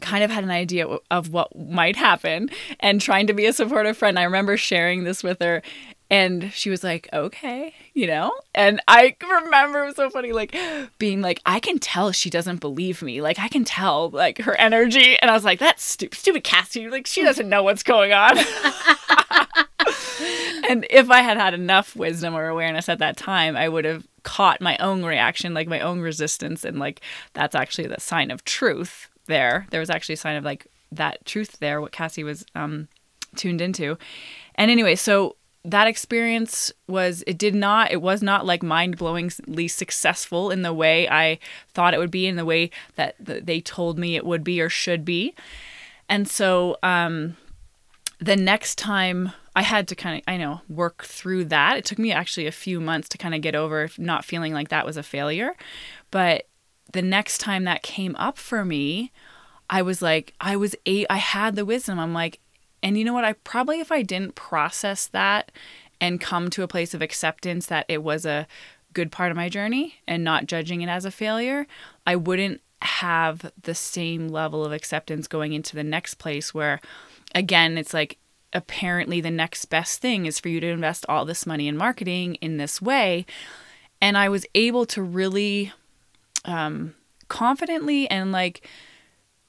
kind 0.00 0.24
of 0.24 0.30
had 0.30 0.42
an 0.42 0.50
idea 0.50 0.86
of 1.10 1.32
what 1.32 1.56
might 1.56 1.96
happen 1.96 2.50
and 2.80 3.00
trying 3.00 3.26
to 3.28 3.32
be 3.32 3.46
a 3.46 3.52
supportive 3.52 3.96
friend. 3.96 4.18
I 4.18 4.24
remember 4.24 4.56
sharing 4.56 5.04
this 5.04 5.22
with 5.22 5.40
her 5.40 5.62
and 6.12 6.52
she 6.52 6.68
was 6.68 6.84
like, 6.84 7.08
okay, 7.14 7.72
you 7.94 8.06
know? 8.06 8.30
And 8.54 8.82
I 8.86 9.16
remember 9.22 9.82
it 9.82 9.86
was 9.86 9.96
so 9.96 10.10
funny, 10.10 10.32
like 10.32 10.54
being 10.98 11.22
like, 11.22 11.40
I 11.46 11.58
can 11.58 11.78
tell 11.78 12.12
she 12.12 12.28
doesn't 12.28 12.60
believe 12.60 13.00
me. 13.00 13.22
Like, 13.22 13.38
I 13.38 13.48
can 13.48 13.64
tell, 13.64 14.10
like, 14.10 14.42
her 14.42 14.54
energy. 14.56 15.18
And 15.20 15.30
I 15.30 15.34
was 15.34 15.42
like, 15.42 15.58
that's 15.58 15.82
stupid, 15.82 16.18
stupid 16.18 16.44
Cassie. 16.44 16.90
Like, 16.90 17.06
she 17.06 17.22
doesn't 17.22 17.48
know 17.48 17.62
what's 17.62 17.82
going 17.82 18.12
on. 18.12 18.36
and 20.68 20.86
if 20.90 21.10
I 21.10 21.22
had 21.22 21.38
had 21.38 21.54
enough 21.54 21.96
wisdom 21.96 22.34
or 22.34 22.46
awareness 22.46 22.90
at 22.90 22.98
that 22.98 23.16
time, 23.16 23.56
I 23.56 23.70
would 23.70 23.86
have 23.86 24.06
caught 24.22 24.60
my 24.60 24.76
own 24.80 25.06
reaction, 25.06 25.54
like 25.54 25.66
my 25.66 25.80
own 25.80 26.00
resistance, 26.00 26.62
and 26.62 26.78
like 26.78 27.00
that's 27.32 27.54
actually 27.54 27.88
the 27.88 27.98
sign 27.98 28.30
of 28.30 28.44
truth 28.44 29.08
there. 29.28 29.66
There 29.70 29.80
was 29.80 29.88
actually 29.88 30.14
a 30.14 30.18
sign 30.18 30.36
of 30.36 30.44
like 30.44 30.66
that 30.92 31.24
truth 31.24 31.58
there, 31.58 31.80
what 31.80 31.90
Cassie 31.90 32.22
was 32.22 32.44
um, 32.54 32.88
tuned 33.34 33.62
into. 33.62 33.96
And 34.56 34.70
anyway, 34.70 34.94
so 34.94 35.36
that 35.64 35.86
experience 35.86 36.72
was 36.88 37.22
it 37.26 37.38
did 37.38 37.54
not 37.54 37.92
it 37.92 38.02
was 38.02 38.22
not 38.22 38.44
like 38.44 38.62
mind-blowingly 38.62 39.70
successful 39.70 40.50
in 40.50 40.62
the 40.62 40.72
way 40.74 41.08
i 41.08 41.38
thought 41.72 41.94
it 41.94 41.98
would 41.98 42.10
be 42.10 42.26
in 42.26 42.36
the 42.36 42.44
way 42.44 42.68
that 42.96 43.14
they 43.20 43.60
told 43.60 43.98
me 43.98 44.16
it 44.16 44.26
would 44.26 44.42
be 44.42 44.60
or 44.60 44.68
should 44.68 45.04
be. 45.04 45.34
And 46.08 46.28
so 46.28 46.78
um 46.82 47.36
the 48.18 48.36
next 48.36 48.76
time 48.76 49.32
i 49.54 49.62
had 49.62 49.86
to 49.88 49.94
kind 49.94 50.16
of 50.18 50.22
i 50.26 50.36
know 50.36 50.62
work 50.68 51.04
through 51.04 51.44
that. 51.46 51.76
It 51.76 51.84
took 51.84 51.98
me 51.98 52.10
actually 52.10 52.46
a 52.48 52.52
few 52.52 52.80
months 52.80 53.08
to 53.10 53.18
kind 53.18 53.34
of 53.34 53.40
get 53.40 53.54
over 53.54 53.88
not 53.98 54.24
feeling 54.24 54.52
like 54.52 54.68
that 54.70 54.86
was 54.86 54.96
a 54.96 55.02
failure. 55.02 55.54
But 56.10 56.48
the 56.92 57.02
next 57.02 57.38
time 57.38 57.64
that 57.64 57.82
came 57.82 58.16
up 58.16 58.36
for 58.36 58.64
me 58.64 59.12
i 59.70 59.80
was 59.80 60.02
like 60.02 60.34
i 60.40 60.56
was 60.56 60.74
eight 60.86 61.06
i 61.08 61.18
had 61.18 61.54
the 61.54 61.64
wisdom. 61.64 62.00
I'm 62.00 62.12
like 62.12 62.40
and 62.82 62.98
you 62.98 63.04
know 63.04 63.12
what? 63.12 63.24
I 63.24 63.34
probably, 63.34 63.80
if 63.80 63.92
I 63.92 64.02
didn't 64.02 64.34
process 64.34 65.06
that 65.08 65.52
and 66.00 66.20
come 66.20 66.50
to 66.50 66.62
a 66.62 66.68
place 66.68 66.94
of 66.94 67.02
acceptance 67.02 67.66
that 67.66 67.86
it 67.88 68.02
was 68.02 68.26
a 68.26 68.46
good 68.92 69.12
part 69.12 69.30
of 69.30 69.36
my 69.36 69.48
journey 69.48 69.96
and 70.06 70.24
not 70.24 70.46
judging 70.46 70.82
it 70.82 70.88
as 70.88 71.04
a 71.04 71.10
failure, 71.10 71.66
I 72.06 72.16
wouldn't 72.16 72.60
have 72.82 73.52
the 73.62 73.74
same 73.74 74.28
level 74.28 74.64
of 74.64 74.72
acceptance 74.72 75.28
going 75.28 75.52
into 75.52 75.76
the 75.76 75.84
next 75.84 76.14
place 76.14 76.52
where, 76.52 76.80
again, 77.34 77.78
it's 77.78 77.94
like 77.94 78.18
apparently 78.52 79.20
the 79.20 79.30
next 79.30 79.66
best 79.66 80.00
thing 80.00 80.26
is 80.26 80.40
for 80.40 80.48
you 80.48 80.60
to 80.60 80.66
invest 80.66 81.06
all 81.08 81.24
this 81.24 81.46
money 81.46 81.68
in 81.68 81.76
marketing 81.76 82.34
in 82.36 82.56
this 82.56 82.82
way. 82.82 83.24
And 84.00 84.18
I 84.18 84.28
was 84.28 84.44
able 84.54 84.84
to 84.86 85.02
really 85.02 85.72
um, 86.44 86.94
confidently 87.28 88.10
and 88.10 88.32
like, 88.32 88.68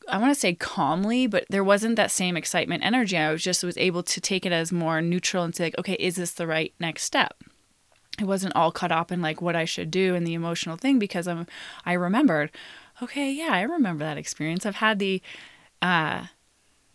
I 0.09 0.17
want 0.17 0.33
to 0.33 0.39
say 0.39 0.53
calmly, 0.53 1.27
but 1.27 1.45
there 1.49 1.63
wasn't 1.63 1.95
that 1.95 2.11
same 2.11 2.35
excitement 2.35 2.83
energy. 2.83 3.17
I 3.17 3.31
was 3.31 3.43
just 3.43 3.63
was 3.63 3.77
able 3.77 4.03
to 4.03 4.21
take 4.21 4.45
it 4.45 4.51
as 4.51 4.71
more 4.71 5.01
neutral 5.01 5.43
and 5.43 5.55
say 5.55 5.65
like, 5.65 5.77
okay, 5.77 5.93
is 5.93 6.15
this 6.15 6.31
the 6.31 6.47
right 6.47 6.73
next 6.79 7.03
step? 7.03 7.35
It 8.19 8.25
wasn't 8.25 8.55
all 8.55 8.71
caught 8.71 8.91
up 8.91 9.11
in 9.11 9.21
like 9.21 9.41
what 9.41 9.55
I 9.55 9.65
should 9.65 9.89
do 9.89 10.13
and 10.13 10.27
the 10.27 10.33
emotional 10.33 10.77
thing 10.77 10.99
because 10.99 11.27
I'm 11.27 11.47
I 11.85 11.93
remembered, 11.93 12.51
okay, 13.01 13.31
yeah, 13.31 13.49
I 13.51 13.61
remember 13.61 14.03
that 14.03 14.17
experience. 14.17 14.65
I've 14.65 14.75
had 14.75 14.99
the 14.99 15.21
uh 15.81 16.27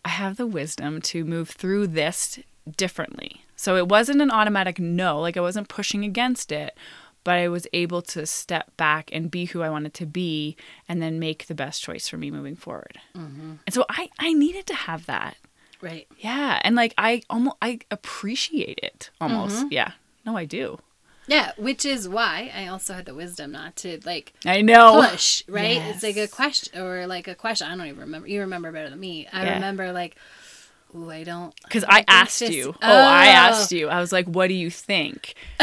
I 0.05 0.09
have 0.09 0.37
the 0.37 0.47
wisdom 0.47 1.01
to 1.01 1.25
move 1.25 1.49
through 1.49 1.87
this 1.87 2.39
differently. 2.77 3.43
So 3.55 3.75
it 3.75 3.89
wasn't 3.89 4.21
an 4.21 4.31
automatic 4.31 4.79
no, 4.79 5.19
like 5.19 5.35
I 5.35 5.41
wasn't 5.41 5.67
pushing 5.67 6.05
against 6.05 6.51
it, 6.51 6.77
but 7.23 7.35
I 7.35 7.47
was 7.47 7.67
able 7.73 8.01
to 8.03 8.25
step 8.25 8.75
back 8.77 9.09
and 9.11 9.29
be 9.29 9.45
who 9.45 9.61
I 9.61 9.69
wanted 9.69 9.93
to 9.95 10.05
be 10.05 10.55
and 10.87 11.01
then 11.01 11.19
make 11.19 11.47
the 11.47 11.55
best 11.55 11.81
choice 11.81 12.07
for 12.07 12.17
me 12.17 12.31
moving 12.31 12.55
forward. 12.55 12.99
Mm-hmm. 13.15 13.53
And 13.65 13.73
so 13.73 13.85
I, 13.89 14.09
I 14.19 14.33
needed 14.33 14.67
to 14.67 14.75
have 14.75 15.05
that. 15.05 15.37
Right. 15.81 16.07
Yeah. 16.17 16.59
And 16.63 16.75
like 16.75 16.93
I 16.97 17.21
almost, 17.29 17.57
I 17.61 17.79
appreciate 17.91 18.79
it 18.81 19.09
almost. 19.21 19.57
Mm-hmm. 19.57 19.67
Yeah. 19.71 19.91
No, 20.25 20.35
I 20.35 20.45
do. 20.45 20.79
Yeah, 21.27 21.51
which 21.57 21.85
is 21.85 22.09
why 22.09 22.51
I 22.55 22.67
also 22.67 22.95
had 22.95 23.05
the 23.05 23.13
wisdom 23.13 23.51
not 23.51 23.75
to 23.77 23.99
like 24.03 24.33
I 24.47 24.61
know 24.61 25.07
push, 25.07 25.43
right? 25.47 25.75
Yes. 25.75 25.95
It's 25.95 26.03
like 26.03 26.17
a 26.17 26.27
question 26.27 26.81
or 26.81 27.05
like 27.05 27.27
a 27.27 27.35
question. 27.35 27.67
I 27.67 27.77
don't 27.77 27.85
even 27.85 27.99
remember. 27.99 28.27
You 28.27 28.41
remember 28.41 28.71
better 28.71 28.89
than 28.89 28.99
me. 28.99 29.27
I 29.31 29.45
yeah. 29.45 29.53
remember 29.53 29.91
like 29.91 30.15
Ooh, 30.95 31.09
I 31.09 31.23
don't. 31.23 31.53
Because 31.63 31.83
I, 31.83 31.99
I 31.99 32.05
asked 32.07 32.39
this... 32.39 32.49
you. 32.49 32.69
Oh. 32.69 32.77
oh, 32.81 32.91
I 32.91 33.27
asked 33.27 33.71
you. 33.71 33.89
I 33.89 33.99
was 33.99 34.11
like, 34.11 34.25
"What 34.25 34.47
do 34.47 34.53
you 34.53 34.69
think?" 34.69 35.35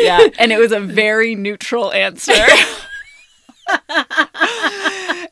yeah, 0.00 0.28
and 0.38 0.52
it 0.52 0.58
was 0.58 0.72
a 0.72 0.80
very 0.80 1.34
neutral 1.34 1.92
answer. 1.92 2.32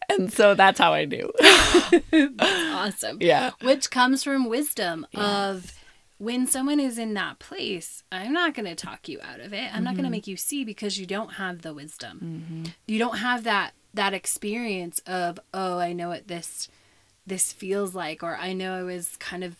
and 0.08 0.32
so 0.32 0.54
that's 0.54 0.78
how 0.78 0.92
I 0.92 1.04
knew. 1.04 1.30
awesome. 2.40 3.18
Yeah. 3.20 3.52
Which 3.62 3.90
comes 3.90 4.24
from 4.24 4.48
wisdom 4.48 5.06
yeah. 5.12 5.48
of 5.48 5.72
when 6.18 6.46
someone 6.46 6.80
is 6.80 6.98
in 6.98 7.14
that 7.14 7.38
place, 7.38 8.02
I'm 8.10 8.32
not 8.32 8.54
going 8.54 8.66
to 8.66 8.74
talk 8.74 9.08
you 9.08 9.20
out 9.22 9.40
of 9.40 9.52
it. 9.52 9.58
I'm 9.58 9.74
mm-hmm. 9.74 9.84
not 9.84 9.94
going 9.94 10.04
to 10.04 10.10
make 10.10 10.26
you 10.26 10.36
see 10.36 10.64
because 10.64 10.98
you 10.98 11.06
don't 11.06 11.34
have 11.34 11.62
the 11.62 11.74
wisdom. 11.74 12.20
Mm-hmm. 12.22 12.64
You 12.86 12.98
don't 12.98 13.18
have 13.18 13.44
that 13.44 13.72
that 13.94 14.12
experience 14.12 15.00
of 15.06 15.38
oh 15.52 15.78
i 15.78 15.92
know 15.92 16.08
what 16.08 16.28
this 16.28 16.68
this 17.26 17.52
feels 17.52 17.94
like 17.94 18.22
or 18.22 18.36
i 18.36 18.52
know 18.52 18.74
i 18.74 18.82
was 18.82 19.16
kind 19.18 19.44
of 19.44 19.56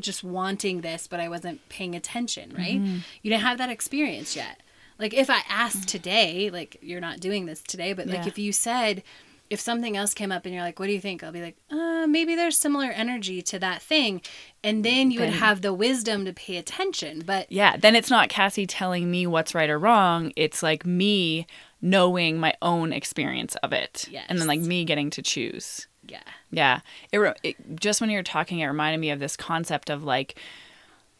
just 0.00 0.24
wanting 0.24 0.80
this 0.80 1.06
but 1.06 1.20
i 1.20 1.28
wasn't 1.28 1.66
paying 1.68 1.94
attention 1.94 2.52
right 2.56 2.80
mm-hmm. 2.80 2.98
you 3.22 3.30
didn't 3.30 3.42
have 3.42 3.58
that 3.58 3.70
experience 3.70 4.34
yet 4.34 4.60
like 4.98 5.14
if 5.14 5.28
i 5.28 5.40
asked 5.48 5.88
today 5.88 6.50
like 6.50 6.76
you're 6.80 7.00
not 7.00 7.20
doing 7.20 7.46
this 7.46 7.62
today 7.62 7.92
but 7.92 8.06
like 8.06 8.22
yeah. 8.22 8.28
if 8.28 8.38
you 8.38 8.52
said 8.52 9.02
if 9.50 9.58
something 9.58 9.96
else 9.96 10.14
came 10.14 10.30
up 10.30 10.46
and 10.46 10.54
you're 10.54 10.62
like, 10.62 10.78
what 10.78 10.86
do 10.86 10.92
you 10.92 11.00
think? 11.00 11.24
I'll 11.24 11.32
be 11.32 11.42
like, 11.42 11.56
uh, 11.72 12.06
maybe 12.06 12.36
there's 12.36 12.56
similar 12.56 12.86
energy 12.92 13.42
to 13.42 13.58
that 13.58 13.82
thing. 13.82 14.22
And 14.62 14.84
then 14.84 15.10
you 15.10 15.18
then, 15.18 15.30
would 15.30 15.38
have 15.38 15.60
the 15.60 15.74
wisdom 15.74 16.24
to 16.24 16.32
pay 16.32 16.56
attention. 16.56 17.24
But 17.26 17.50
yeah, 17.50 17.76
then 17.76 17.96
it's 17.96 18.10
not 18.10 18.28
Cassie 18.28 18.66
telling 18.66 19.10
me 19.10 19.26
what's 19.26 19.52
right 19.52 19.68
or 19.68 19.78
wrong. 19.78 20.32
It's 20.36 20.62
like 20.62 20.86
me 20.86 21.48
knowing 21.82 22.38
my 22.38 22.54
own 22.62 22.92
experience 22.92 23.56
of 23.56 23.72
it. 23.72 24.06
Yes. 24.10 24.26
And 24.28 24.38
then 24.38 24.46
like 24.46 24.60
me 24.60 24.84
getting 24.84 25.10
to 25.10 25.22
choose. 25.22 25.86
Yeah. 26.06 26.22
Yeah. 26.50 26.80
It, 27.12 27.38
it 27.42 27.56
just 27.76 28.00
when 28.00 28.10
you 28.10 28.18
were 28.18 28.22
talking, 28.22 28.58
it 28.58 28.66
reminded 28.66 28.98
me 28.98 29.10
of 29.10 29.20
this 29.20 29.36
concept 29.36 29.90
of 29.90 30.04
like 30.04 30.38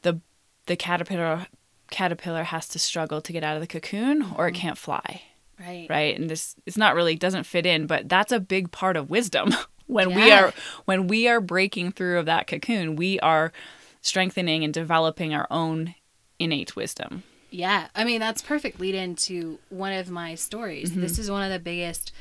the 0.03 0.21
the 0.67 0.77
caterpillar 0.77 1.47
caterpillar 1.91 2.45
has 2.45 2.69
to 2.69 2.79
struggle 2.79 3.21
to 3.21 3.33
get 3.33 3.43
out 3.43 3.57
of 3.57 3.61
the 3.61 3.67
cocoon 3.67 4.23
or 4.37 4.47
it 4.47 4.53
mm-hmm. 4.53 4.61
can't 4.61 4.79
fly 4.79 5.23
Right. 5.61 5.87
Right. 5.91 6.19
And 6.19 6.31
this 6.31 6.57
it's 6.67 6.77
not 6.77 6.95
really 6.95 7.17
doesn't 7.17 7.45
fit 7.45 7.67
in, 7.67 7.87
but 7.87 8.09
that's 8.09 8.33
a 8.33 8.41
big 8.41 8.73
part 8.73 8.97
of 8.97 9.11
wisdom. 9.11 9.55
when 9.87 10.11
yeah. 10.11 10.17
we 10.17 10.33
are 10.33 10.53
when 10.87 11.07
we 11.07 11.29
are 11.29 11.41
breaking 11.41 11.93
through 11.93 12.19
of 12.19 12.27
that 12.27 12.47
cocoon, 12.47 12.97
we 12.97 13.21
are 13.21 13.53
strengthening 14.01 14.65
and 14.65 14.73
developing 14.73 15.35
our 15.35 15.47
own 15.51 15.95
innate 16.39 16.77
wisdom. 16.77 17.23
Yeah. 17.51 17.89
I 17.95 18.05
mean, 18.05 18.21
that's 18.21 18.43
perfect 18.43 18.81
lead 18.81 18.95
into 18.95 19.59
one 19.69 19.93
of 19.93 20.11
my 20.11 20.35
stories. 20.35 20.91
Mm-hmm. 20.91 21.01
This 21.01 21.19
is 21.19 21.31
one 21.31 21.43
of 21.43 21.51
the 21.51 21.59
biggest 21.59 22.13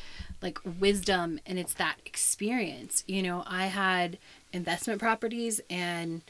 like 0.41 0.59
wisdom 0.79 1.39
and 1.45 1.59
it's 1.59 1.73
that 1.75 1.97
experience. 2.05 3.03
You 3.07 3.23
know, 3.23 3.43
I 3.45 3.67
had 3.67 4.17
investment 4.53 4.99
properties 4.99 5.61
and 5.69 6.21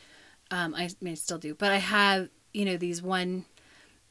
um, 0.52 0.74
I 0.76 0.90
may 1.02 1.16
still 1.16 1.38
do, 1.38 1.54
but 1.54 1.72
I 1.72 1.78
have, 1.78 2.30
you 2.54 2.66
know, 2.66 2.78
these 2.78 3.02
one 3.02 3.46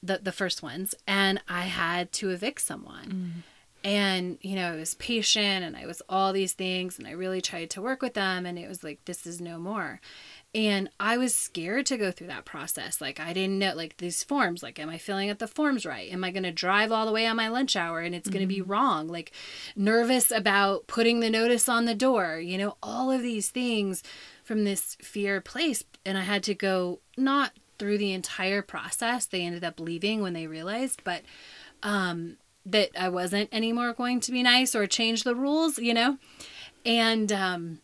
the 0.03 0.21
the 0.23 0.33
first 0.33 0.63
ones 0.63 0.95
and 1.07 1.41
I 1.49 1.63
had 1.63 2.13
to 2.13 2.31
evict 2.31 2.61
someone. 2.61 3.07
Mm. 3.07 3.43
And 3.85 4.39
you 4.43 4.57
know, 4.57 4.73
I 4.73 4.77
was 4.77 4.95
patient 4.95 5.65
and 5.65 5.77
I 5.77 5.87
was 5.87 6.03
all 6.09 6.33
these 6.33 6.53
things 6.53 6.99
and 6.99 7.07
I 7.07 7.13
really 7.13 7.41
tried 7.41 7.71
to 7.71 7.83
work 7.83 8.03
with 8.03 8.15
them 8.15 8.47
and 8.47 8.59
it 8.59 8.69
was 8.69 8.85
like 8.85 9.05
this 9.05 9.27
is 9.27 9.41
no 9.41 9.59
more. 9.59 10.01
And 10.55 10.89
I 10.99 11.19
was 11.19 11.35
scared 11.35 11.85
to 11.87 11.99
go 11.99 12.11
through 12.11 12.29
that 12.29 12.47
process. 12.47 13.01
Like 13.03 13.21
I 13.21 13.35
didn't 13.35 13.59
know 13.59 13.75
like 13.75 13.99
these 13.99 14.25
forms, 14.25 14.63
like 14.63 14.79
am 14.79 14.89
I 14.89 14.97
filling 14.97 15.29
out 15.29 15.39
the 15.39 15.47
forms 15.47 15.85
right? 15.85 16.11
Am 16.11 16.25
I 16.25 16.31
going 16.31 16.43
to 16.45 16.51
drive 16.51 16.91
all 16.91 17.05
the 17.05 17.13
way 17.13 17.27
on 17.27 17.37
my 17.37 17.49
lunch 17.49 17.77
hour 17.77 18.01
and 18.01 18.15
it's 18.15 18.29
mm-hmm. 18.29 18.39
going 18.39 18.49
to 18.49 18.55
be 18.55 18.63
wrong? 18.63 19.09
Like 19.09 19.33
nervous 19.77 20.31
about 20.31 20.87
putting 20.87 21.21
the 21.21 21.29
notice 21.29 21.69
on 21.69 21.85
the 21.85 21.95
door, 21.95 22.39
you 22.39 22.57
know, 22.57 22.77
all 22.83 23.11
of 23.11 23.21
these 23.21 23.51
things 23.51 24.03
from 24.43 24.65
this 24.65 24.97
fear 25.03 25.43
place 25.43 25.85
and 26.07 26.17
I 26.17 26.23
had 26.23 26.43
to 26.45 26.55
go 26.55 27.01
not 27.19 27.53
through 27.79 27.99
the 27.99 28.13
entire 28.13 28.63
process. 28.63 29.27
They 29.27 29.43
ended 29.43 29.65
up 29.65 29.79
leaving 29.79 30.23
when 30.23 30.33
they 30.33 30.47
realized, 30.47 31.03
but 31.05 31.23
um, 31.83 32.39
that 32.65 32.91
I 32.99 33.11
wasn't 33.11 33.51
anymore 33.53 33.93
going 33.93 34.21
to 34.21 34.33
be 34.33 34.43
nice 34.43 34.75
or 34.75 34.87
change 34.87 35.25
the 35.25 35.35
rules, 35.35 35.79
you 35.79 35.93
know? 35.93 36.19
And, 36.87 37.31
um, 37.31 37.81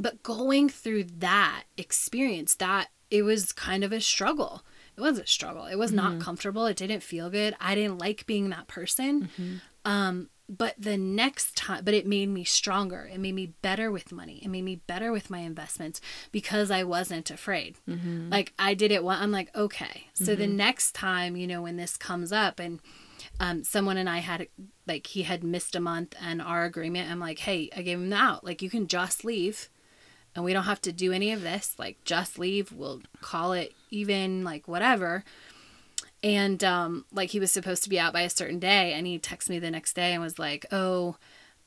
but 0.00 0.22
going 0.22 0.68
through 0.68 1.04
that 1.04 1.64
experience, 1.76 2.54
that 2.56 2.88
it 3.10 3.22
was 3.22 3.52
kind 3.52 3.84
of 3.84 3.92
a 3.92 4.00
struggle. 4.00 4.62
It 4.96 5.00
was 5.00 5.18
a 5.18 5.26
struggle. 5.26 5.66
It 5.66 5.76
was 5.76 5.92
mm-hmm. 5.92 6.18
not 6.18 6.20
comfortable. 6.20 6.66
It 6.66 6.76
didn't 6.76 7.02
feel 7.02 7.30
good. 7.30 7.54
I 7.60 7.74
didn't 7.74 7.98
like 7.98 8.26
being 8.26 8.50
that 8.50 8.68
person. 8.68 9.28
Mm-hmm. 9.28 9.56
Um, 9.84 10.28
but 10.50 10.74
the 10.76 10.96
next 10.96 11.56
time 11.56 11.84
but 11.84 11.94
it 11.94 12.06
made 12.06 12.28
me 12.28 12.42
stronger 12.42 13.08
it 13.12 13.20
made 13.20 13.34
me 13.34 13.54
better 13.62 13.90
with 13.90 14.10
money 14.10 14.40
it 14.42 14.48
made 14.48 14.64
me 14.64 14.80
better 14.86 15.12
with 15.12 15.30
my 15.30 15.38
investments 15.38 16.00
because 16.32 16.70
i 16.70 16.82
wasn't 16.82 17.30
afraid 17.30 17.76
mm-hmm. 17.88 18.28
like 18.30 18.52
i 18.58 18.74
did 18.74 18.90
it 18.90 19.04
i'm 19.04 19.30
like 19.30 19.54
okay 19.56 20.08
so 20.12 20.32
mm-hmm. 20.32 20.40
the 20.40 20.46
next 20.48 20.92
time 20.92 21.36
you 21.36 21.46
know 21.46 21.62
when 21.62 21.76
this 21.76 21.96
comes 21.96 22.32
up 22.32 22.58
and 22.58 22.80
um, 23.38 23.62
someone 23.62 23.96
and 23.96 24.08
i 24.08 24.18
had 24.18 24.48
like 24.88 25.06
he 25.06 25.22
had 25.22 25.44
missed 25.44 25.76
a 25.76 25.80
month 25.80 26.16
and 26.20 26.42
our 26.42 26.64
agreement 26.64 27.08
i'm 27.08 27.20
like 27.20 27.38
hey 27.38 27.70
i 27.76 27.82
gave 27.82 27.98
him 27.98 28.10
the 28.10 28.16
out 28.16 28.44
like 28.44 28.60
you 28.60 28.68
can 28.68 28.88
just 28.88 29.24
leave 29.24 29.68
and 30.34 30.44
we 30.44 30.52
don't 30.52 30.64
have 30.64 30.80
to 30.80 30.92
do 30.92 31.12
any 31.12 31.32
of 31.32 31.42
this 31.42 31.74
like 31.78 32.02
just 32.04 32.38
leave 32.38 32.72
we'll 32.72 33.00
call 33.20 33.52
it 33.52 33.74
even 33.90 34.44
like 34.44 34.66
whatever 34.68 35.24
and 36.22 36.62
um, 36.62 37.06
like 37.12 37.30
he 37.30 37.40
was 37.40 37.50
supposed 37.50 37.82
to 37.82 37.88
be 37.88 37.98
out 37.98 38.12
by 38.12 38.20
a 38.20 38.30
certain 38.30 38.58
day 38.58 38.92
and 38.92 39.06
he 39.06 39.18
texted 39.18 39.48
me 39.48 39.58
the 39.58 39.70
next 39.70 39.94
day 39.94 40.12
and 40.12 40.22
was 40.22 40.38
like 40.38 40.66
oh 40.70 41.16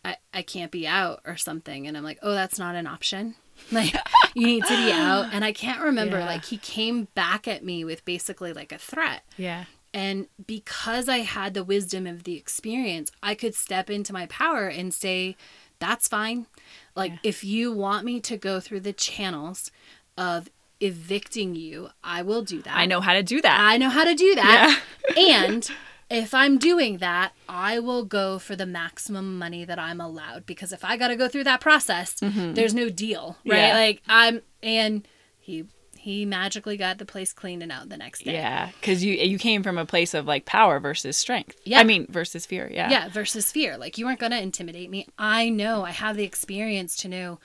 I, 0.05 0.17
I 0.33 0.41
can't 0.41 0.71
be 0.71 0.85
out 0.85 1.21
or 1.25 1.37
something 1.37 1.87
and 1.87 1.97
i'm 1.97 2.03
like 2.03 2.19
oh 2.21 2.33
that's 2.33 2.59
not 2.59 2.75
an 2.75 2.87
option 2.87 3.35
Like 3.71 3.95
you 4.33 4.45
need 4.45 4.63
to 4.65 4.75
be 4.75 4.91
out. 4.91 5.29
And 5.31 5.43
I 5.43 5.51
can't 5.51 5.81
remember. 5.81 6.19
Yeah. 6.19 6.25
Like 6.25 6.45
he 6.45 6.57
came 6.57 7.07
back 7.15 7.47
at 7.47 7.63
me 7.63 7.83
with 7.85 8.05
basically 8.05 8.53
like 8.53 8.71
a 8.71 8.77
threat. 8.77 9.23
Yeah. 9.37 9.65
And 9.93 10.27
because 10.45 11.07
I 11.07 11.19
had 11.19 11.53
the 11.53 11.63
wisdom 11.63 12.07
of 12.07 12.23
the 12.23 12.35
experience, 12.35 13.11
I 13.21 13.35
could 13.35 13.53
step 13.53 13.89
into 13.89 14.11
my 14.11 14.25
power 14.25 14.67
and 14.67 14.93
say, 14.93 15.35
that's 15.83 16.07
fine. 16.07 16.47
Like, 16.95 17.11
Yeah. 17.11 17.17
if 17.23 17.43
you 17.43 17.71
want 17.71 18.05
me 18.05 18.19
to 18.21 18.37
go 18.37 18.59
through 18.59 18.81
the 18.81 18.93
channels 18.93 19.71
of 20.17 20.49
evicting 20.79 21.55
you, 21.55 21.89
I 22.03 22.21
will 22.21 22.41
do 22.43 22.61
that. 22.61 22.75
I 22.75 22.85
know 22.85 23.01
how 23.01 23.13
to 23.13 23.23
do 23.23 23.41
that. 23.41 23.59
I 23.59 23.77
know 23.77 23.89
how 23.89 24.03
to 24.03 24.13
do 24.15 24.35
that. 24.35 24.81
and 25.17 25.69
if 26.09 26.33
I'm 26.33 26.57
doing 26.57 26.97
that, 26.97 27.33
I 27.49 27.79
will 27.79 28.03
go 28.05 28.37
for 28.37 28.55
the 28.55 28.65
maximum 28.65 29.37
money 29.39 29.65
that 29.65 29.79
I'm 29.79 29.99
allowed 30.01 30.45
because 30.45 30.71
if 30.71 30.83
I 30.83 30.97
got 30.97 31.07
to 31.07 31.15
go 31.15 31.27
through 31.27 31.45
that 31.45 31.61
process, 31.61 32.15
there's 32.21 32.73
no 32.73 32.89
deal, 32.89 33.37
right? 33.45 33.55
Mm-hmm. 33.57 33.67
Yeah. 33.67 33.73
Like 33.73 34.01
I'm 34.07 34.41
and 34.61 35.07
he 35.39 35.65
he 36.03 36.25
magically 36.25 36.75
got 36.75 36.97
the 36.97 37.05
place 37.05 37.31
cleaned 37.31 37.63
and 37.63 37.71
out 37.71 37.87
the 37.87 37.95
next 37.95 38.25
day. 38.25 38.33
yeah, 38.33 38.71
because 38.81 39.05
you 39.05 39.13
you 39.13 39.37
came 39.37 39.63
from 39.63 39.77
a 39.77 39.85
place 39.85 40.13
of 40.13 40.25
like 40.25 40.43
power 40.43 40.77
versus 40.77 41.15
strength. 41.15 41.55
Yeah. 41.63 41.79
I 41.79 41.85
mean 41.85 42.07
versus 42.09 42.45
fear. 42.45 42.69
Yeah. 42.69 42.89
Yeah, 42.89 43.07
versus 43.07 43.53
fear. 43.53 43.77
Like 43.77 43.97
you 43.97 44.05
weren't 44.05 44.19
going 44.19 44.33
to 44.33 44.41
intimidate 44.41 44.89
me. 44.89 45.07
I 45.17 45.47
know 45.47 45.85
I 45.85 45.91
have 45.91 46.17
the 46.17 46.25
experience 46.25 46.97
to 46.97 47.07
know 47.07 47.39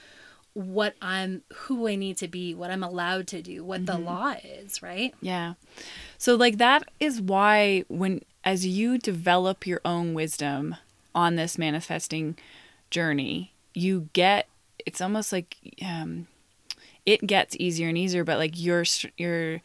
what 0.54 0.96
I'm 1.00 1.42
who 1.54 1.86
I 1.86 1.94
need 1.94 2.16
to 2.16 2.26
be, 2.26 2.52
what 2.52 2.72
I'm 2.72 2.82
allowed 2.82 3.28
to 3.28 3.42
do, 3.42 3.62
what 3.62 3.86
the 3.86 3.96
law 3.96 4.34
is, 4.42 4.82
right? 4.82 5.14
Yeah. 5.20 5.54
So 6.18 6.34
like 6.34 6.58
that 6.58 6.82
is 6.98 7.20
why 7.20 7.84
when 7.86 8.22
as 8.42 8.66
you 8.66 8.98
develop 8.98 9.68
your 9.68 9.80
own 9.84 10.14
wisdom 10.14 10.74
on 11.14 11.36
this 11.36 11.58
manifesting 11.58 12.36
journey, 12.90 13.52
you 13.72 14.08
get 14.14 14.48
it's 14.84 15.00
almost 15.00 15.32
like 15.32 15.56
um 15.80 16.26
it 17.08 17.26
gets 17.26 17.56
easier 17.58 17.88
and 17.88 17.96
easier 17.96 18.22
but 18.22 18.36
like 18.36 18.60
your 18.60 18.84
your 19.16 19.62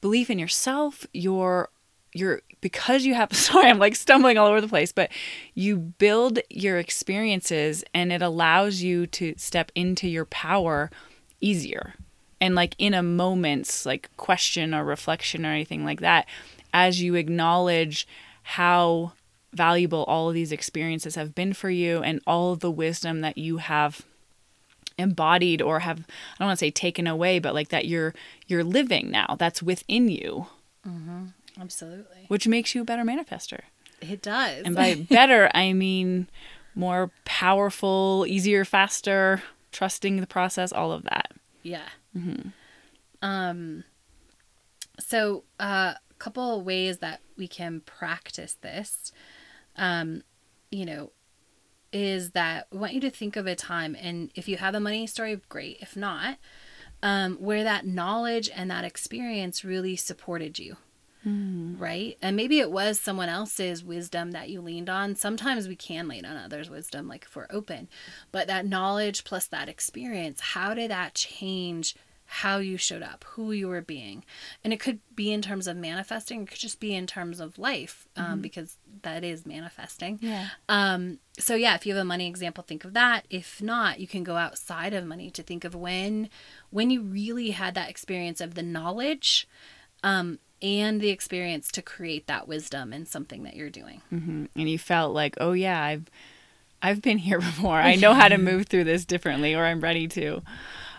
belief 0.00 0.30
in 0.30 0.38
yourself, 0.38 1.06
your 1.12 1.68
your 2.14 2.40
because 2.62 3.04
you 3.04 3.14
have 3.14 3.32
sorry 3.36 3.68
I'm 3.68 3.78
like 3.78 3.94
stumbling 3.94 4.38
all 4.38 4.46
over 4.46 4.60
the 4.60 4.68
place 4.68 4.92
but 4.92 5.10
you 5.54 5.76
build 5.76 6.38
your 6.48 6.78
experiences 6.78 7.84
and 7.92 8.12
it 8.12 8.22
allows 8.22 8.82
you 8.82 9.06
to 9.08 9.34
step 9.36 9.70
into 9.74 10.08
your 10.08 10.24
power 10.24 10.90
easier. 11.40 11.94
And 12.40 12.54
like 12.54 12.74
in 12.78 12.94
a 12.94 13.02
moment's 13.02 13.84
like 13.84 14.10
question 14.16 14.74
or 14.74 14.84
reflection 14.84 15.44
or 15.44 15.50
anything 15.50 15.84
like 15.84 16.00
that 16.00 16.26
as 16.72 17.02
you 17.02 17.14
acknowledge 17.14 18.08
how 18.42 19.12
valuable 19.52 20.04
all 20.04 20.28
of 20.28 20.34
these 20.34 20.50
experiences 20.50 21.14
have 21.14 21.34
been 21.34 21.52
for 21.52 21.68
you 21.68 22.02
and 22.02 22.22
all 22.26 22.56
the 22.56 22.70
wisdom 22.70 23.20
that 23.20 23.36
you 23.36 23.58
have 23.58 24.02
embodied 24.98 25.60
or 25.62 25.80
have 25.80 25.98
I 26.00 26.02
don't 26.38 26.48
want 26.48 26.58
to 26.58 26.64
say 26.64 26.70
taken 26.70 27.06
away 27.06 27.38
but 27.38 27.54
like 27.54 27.68
that 27.68 27.86
you're 27.86 28.14
you're 28.46 28.64
living 28.64 29.10
now 29.10 29.36
that's 29.38 29.62
within 29.62 30.08
you 30.08 30.46
Absolutely. 31.60 32.24
which 32.28 32.46
makes 32.48 32.74
you 32.74 32.82
a 32.82 32.84
better 32.84 33.02
manifester 33.04 33.60
It 34.00 34.22
does. 34.22 34.62
and 34.64 34.74
by 34.74 34.94
better 35.10 35.50
I 35.54 35.72
mean 35.72 36.28
more 36.74 37.10
powerful 37.24 38.24
easier 38.28 38.64
faster 38.64 39.42
trusting 39.70 40.20
the 40.20 40.26
process 40.26 40.72
all 40.72 40.92
of 40.92 41.04
that 41.04 41.32
Yeah. 41.62 41.88
Um. 43.22 43.84
So, 44.98 45.44
a 45.58 45.62
uh, 45.64 45.94
couple 46.18 46.58
of 46.58 46.64
ways 46.64 46.98
that 46.98 47.20
we 47.36 47.48
can 47.48 47.80
practice 47.80 48.54
this, 48.54 49.12
um, 49.76 50.22
you 50.70 50.84
know, 50.84 51.12
is 51.92 52.30
that 52.30 52.66
we 52.70 52.78
want 52.78 52.94
you 52.94 53.00
to 53.00 53.10
think 53.10 53.36
of 53.36 53.46
a 53.46 53.54
time, 53.54 53.96
and 54.00 54.30
if 54.34 54.48
you 54.48 54.56
have 54.56 54.74
a 54.74 54.80
money 54.80 55.06
story, 55.06 55.40
great. 55.48 55.78
If 55.80 55.96
not, 55.96 56.38
um, 57.02 57.36
where 57.36 57.64
that 57.64 57.86
knowledge 57.86 58.50
and 58.54 58.70
that 58.70 58.84
experience 58.84 59.64
really 59.64 59.96
supported 59.96 60.58
you. 60.58 60.76
Right. 61.78 62.18
And 62.20 62.34
maybe 62.36 62.58
it 62.58 62.72
was 62.72 62.98
someone 62.98 63.28
else's 63.28 63.84
wisdom 63.84 64.32
that 64.32 64.50
you 64.50 64.60
leaned 64.60 64.90
on. 64.90 65.14
Sometimes 65.14 65.68
we 65.68 65.76
can 65.76 66.08
lean 66.08 66.24
on 66.24 66.36
others' 66.36 66.68
wisdom, 66.68 67.06
like 67.06 67.24
if 67.24 67.36
we're 67.36 67.46
open. 67.50 67.88
But 68.32 68.48
that 68.48 68.66
knowledge 68.66 69.22
plus 69.22 69.46
that 69.46 69.68
experience, 69.68 70.40
how 70.40 70.74
did 70.74 70.90
that 70.90 71.14
change 71.14 71.94
how 72.36 72.56
you 72.56 72.78
showed 72.78 73.02
up, 73.02 73.24
who 73.28 73.52
you 73.52 73.68
were 73.68 73.82
being? 73.82 74.24
And 74.64 74.72
it 74.72 74.80
could 74.80 75.00
be 75.14 75.32
in 75.32 75.42
terms 75.42 75.66
of 75.66 75.76
manifesting, 75.76 76.42
it 76.42 76.48
could 76.48 76.58
just 76.58 76.80
be 76.80 76.94
in 76.94 77.06
terms 77.06 77.40
of 77.40 77.58
life, 77.58 78.08
um, 78.16 78.40
because 78.40 78.78
that 79.02 79.22
is 79.22 79.44
manifesting. 79.44 80.18
yeah 80.22 80.46
Um, 80.66 81.18
so 81.38 81.54
yeah, 81.54 81.74
if 81.74 81.84
you 81.84 81.94
have 81.94 82.00
a 82.00 82.06
money 82.06 82.26
example, 82.26 82.64
think 82.66 82.84
of 82.84 82.94
that. 82.94 83.26
If 83.28 83.60
not, 83.60 84.00
you 84.00 84.06
can 84.06 84.24
go 84.24 84.36
outside 84.36 84.94
of 84.94 85.04
money 85.04 85.30
to 85.30 85.42
think 85.42 85.64
of 85.64 85.74
when 85.74 86.30
when 86.70 86.88
you 86.90 87.02
really 87.02 87.50
had 87.50 87.74
that 87.74 87.90
experience 87.90 88.40
of 88.40 88.54
the 88.54 88.62
knowledge 88.62 89.46
um, 90.02 90.38
and 90.62 91.02
the 91.02 91.10
experience 91.10 91.70
to 91.72 91.82
create 91.82 92.26
that 92.28 92.48
wisdom 92.48 92.94
in 92.94 93.04
something 93.04 93.42
that 93.42 93.56
you're 93.56 93.68
doing. 93.68 94.00
hmm 94.08 94.46
and 94.56 94.70
you 94.70 94.78
felt 94.78 95.12
like, 95.12 95.36
oh 95.38 95.52
yeah, 95.52 95.82
I've 95.82 96.08
I've 96.80 97.02
been 97.02 97.18
here 97.18 97.38
before. 97.50 97.76
I 97.76 97.96
know 97.96 98.14
how 98.14 98.28
to 98.28 98.38
move 98.50 98.66
through 98.68 98.84
this 98.84 99.04
differently, 99.04 99.54
or 99.54 99.64
I'm 99.66 99.80
ready 99.80 100.08
to. 100.08 100.42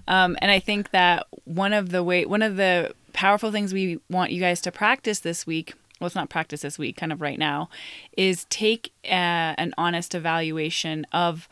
Um, 0.08 0.38
and 0.42 0.52
I 0.52 0.60
think 0.60 0.92
that 0.92 1.28
one 1.46 1.74
of 1.74 1.90
the 1.90 2.04
way, 2.04 2.26
one 2.26 2.42
of 2.42 2.56
the 2.56 2.94
powerful 3.14 3.52
things 3.52 3.74
we 3.74 4.00
want 4.10 4.32
you 4.32 4.40
guys 4.40 4.62
to 4.62 4.72
practice 4.72 5.20
this 5.20 5.46
week. 5.48 5.74
Well, 6.00 6.08
it's 6.08 6.16
not 6.16 6.30
practice 6.30 6.62
this 6.62 6.78
week, 6.78 6.98
kind 6.98 7.14
of 7.14 7.22
right 7.22 7.40
now, 7.40 7.70
is 8.18 8.46
take 8.50 8.92
uh 9.06 9.56
an 9.58 9.74
honest 9.78 10.16
evaluation 10.16 11.06
of 11.14 11.48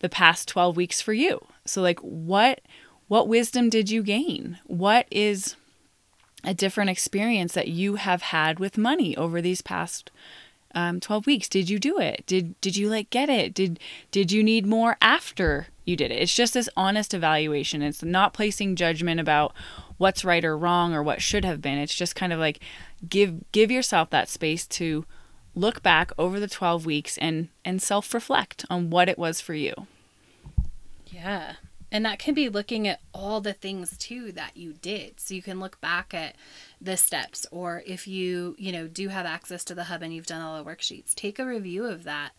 the 0.00 0.08
past 0.08 0.48
12 0.48 0.76
weeks 0.76 1.00
for 1.00 1.12
you. 1.14 1.46
So 1.64 1.80
like 1.80 2.00
what 2.00 2.60
what 3.08 3.28
wisdom 3.28 3.70
did 3.70 3.90
you 3.90 4.02
gain? 4.02 4.58
What 4.66 5.06
is 5.10 5.56
a 6.42 6.52
different 6.54 6.90
experience 6.90 7.54
that 7.54 7.68
you 7.68 7.94
have 7.96 8.22
had 8.22 8.58
with 8.58 8.76
money 8.76 9.16
over 9.16 9.40
these 9.40 9.62
past 9.62 10.10
um, 10.74 11.00
12 11.00 11.26
weeks. 11.26 11.48
Did 11.48 11.70
you 11.70 11.78
do 11.78 11.98
it? 11.98 12.24
Did 12.26 12.60
did 12.60 12.76
you 12.76 12.88
like 12.88 13.10
get 13.10 13.28
it? 13.28 13.54
Did 13.54 13.78
did 14.10 14.32
you 14.32 14.42
need 14.42 14.66
more 14.66 14.96
after 15.00 15.68
you 15.84 15.96
did 15.96 16.10
it? 16.10 16.20
It's 16.20 16.34
just 16.34 16.54
this 16.54 16.68
honest 16.76 17.14
evaluation. 17.14 17.82
It's 17.82 18.02
not 18.02 18.34
placing 18.34 18.76
judgment 18.76 19.20
about 19.20 19.54
what's 19.98 20.24
right 20.24 20.44
or 20.44 20.56
wrong 20.58 20.94
or 20.94 21.02
what 21.02 21.22
should 21.22 21.44
have 21.44 21.60
been. 21.60 21.78
It's 21.78 21.94
just 21.94 22.16
kind 22.16 22.32
of 22.32 22.38
like 22.38 22.60
give 23.08 23.50
give 23.52 23.70
yourself 23.70 24.10
that 24.10 24.28
space 24.28 24.66
to 24.68 25.04
look 25.54 25.82
back 25.82 26.10
over 26.18 26.40
the 26.40 26.48
12 26.48 26.84
weeks 26.84 27.16
and 27.18 27.48
and 27.64 27.80
self 27.80 28.12
reflect 28.12 28.64
on 28.68 28.90
what 28.90 29.08
it 29.08 29.18
was 29.18 29.40
for 29.40 29.54
you. 29.54 29.86
Yeah. 31.06 31.54
And 31.92 32.04
that 32.04 32.18
can 32.18 32.34
be 32.34 32.48
looking 32.48 32.88
at 32.88 33.00
all 33.12 33.40
the 33.40 33.52
things 33.52 33.96
too 33.96 34.32
that 34.32 34.56
you 34.56 34.72
did. 34.72 35.20
So 35.20 35.32
you 35.32 35.42
can 35.42 35.60
look 35.60 35.80
back 35.80 36.12
at 36.12 36.34
the 36.84 36.96
steps 36.96 37.46
or 37.50 37.82
if 37.86 38.06
you, 38.06 38.54
you 38.58 38.70
know, 38.70 38.86
do 38.86 39.08
have 39.08 39.26
access 39.26 39.64
to 39.64 39.74
the 39.74 39.84
hub 39.84 40.02
and 40.02 40.14
you've 40.14 40.26
done 40.26 40.42
all 40.42 40.62
the 40.62 40.68
worksheets, 40.70 41.14
take 41.14 41.38
a 41.38 41.46
review 41.46 41.84
of 41.86 42.04
that 42.04 42.32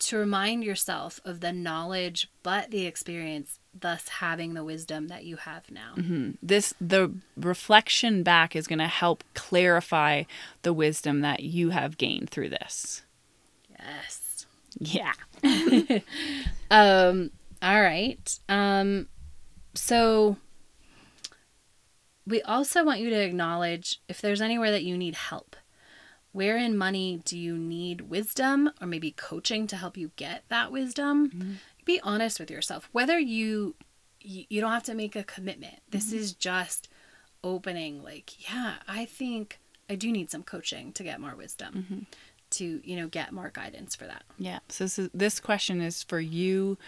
to 0.00 0.16
remind 0.16 0.64
yourself 0.64 1.20
of 1.24 1.40
the 1.40 1.52
knowledge 1.52 2.30
but 2.42 2.70
the 2.70 2.86
experience 2.86 3.58
thus 3.78 4.08
having 4.08 4.54
the 4.54 4.64
wisdom 4.64 5.08
that 5.08 5.24
you 5.24 5.36
have 5.36 5.70
now. 5.70 5.94
this 6.42 6.72
the 6.80 7.12
reflection 7.36 8.22
back 8.22 8.56
is 8.56 8.66
going 8.66 8.78
to 8.78 8.86
help 8.88 9.22
clarify 9.34 10.22
the 10.62 10.72
wisdom 10.72 11.20
that 11.20 11.40
you 11.40 11.70
have 11.70 11.98
gained 11.98 12.30
through 12.30 12.48
this 12.48 13.02
Yes. 13.78 14.46
yeah 14.78 15.12
Um 16.70 17.30
all 17.62 17.82
right. 17.82 18.38
Um 18.48 19.06
so 19.74 20.36
we 22.26 22.42
also 22.42 22.84
want 22.84 23.00
you 23.00 23.10
to 23.10 23.20
acknowledge 23.20 24.00
if 24.08 24.20
there's 24.20 24.40
anywhere 24.40 24.70
that 24.70 24.84
you 24.84 24.96
need 24.96 25.14
help. 25.14 25.56
Where 26.32 26.56
in 26.56 26.76
money 26.76 27.22
do 27.24 27.36
you 27.36 27.58
need 27.58 28.02
wisdom 28.02 28.70
or 28.80 28.86
maybe 28.86 29.10
coaching 29.10 29.66
to 29.66 29.76
help 29.76 29.96
you 29.96 30.12
get 30.14 30.44
that 30.48 30.70
wisdom? 30.70 31.30
Mm-hmm. 31.30 31.52
Be 31.84 32.00
honest 32.02 32.38
with 32.38 32.50
yourself. 32.50 32.88
Whether 32.92 33.18
you 33.18 33.74
you 34.20 34.60
don't 34.60 34.72
have 34.72 34.84
to 34.84 34.94
make 34.94 35.16
a 35.16 35.24
commitment. 35.24 35.76
This 35.90 36.08
mm-hmm. 36.08 36.18
is 36.18 36.32
just 36.32 36.88
opening 37.42 38.02
like, 38.02 38.50
yeah, 38.50 38.74
I 38.86 39.06
think 39.06 39.58
I 39.88 39.94
do 39.94 40.12
need 40.12 40.30
some 40.30 40.42
coaching 40.42 40.92
to 40.92 41.02
get 41.02 41.20
more 41.20 41.34
wisdom. 41.34 41.74
Mm-hmm. 41.74 41.98
To, 42.50 42.80
you 42.84 42.96
know, 42.96 43.06
get 43.06 43.30
more 43.32 43.50
guidance 43.54 43.94
for 43.94 44.06
that. 44.06 44.24
Yeah. 44.36 44.58
So 44.68 44.84
this, 44.84 44.98
is, 44.98 45.10
this 45.14 45.38
question 45.38 45.80
is 45.80 46.02
for 46.02 46.18
you 46.18 46.78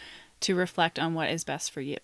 to 0.41 0.57
reflect 0.57 0.99
on 0.99 1.15
what 1.15 1.31
is 1.31 1.45
best 1.45 1.71
for 1.71 1.81
you. 1.81 1.99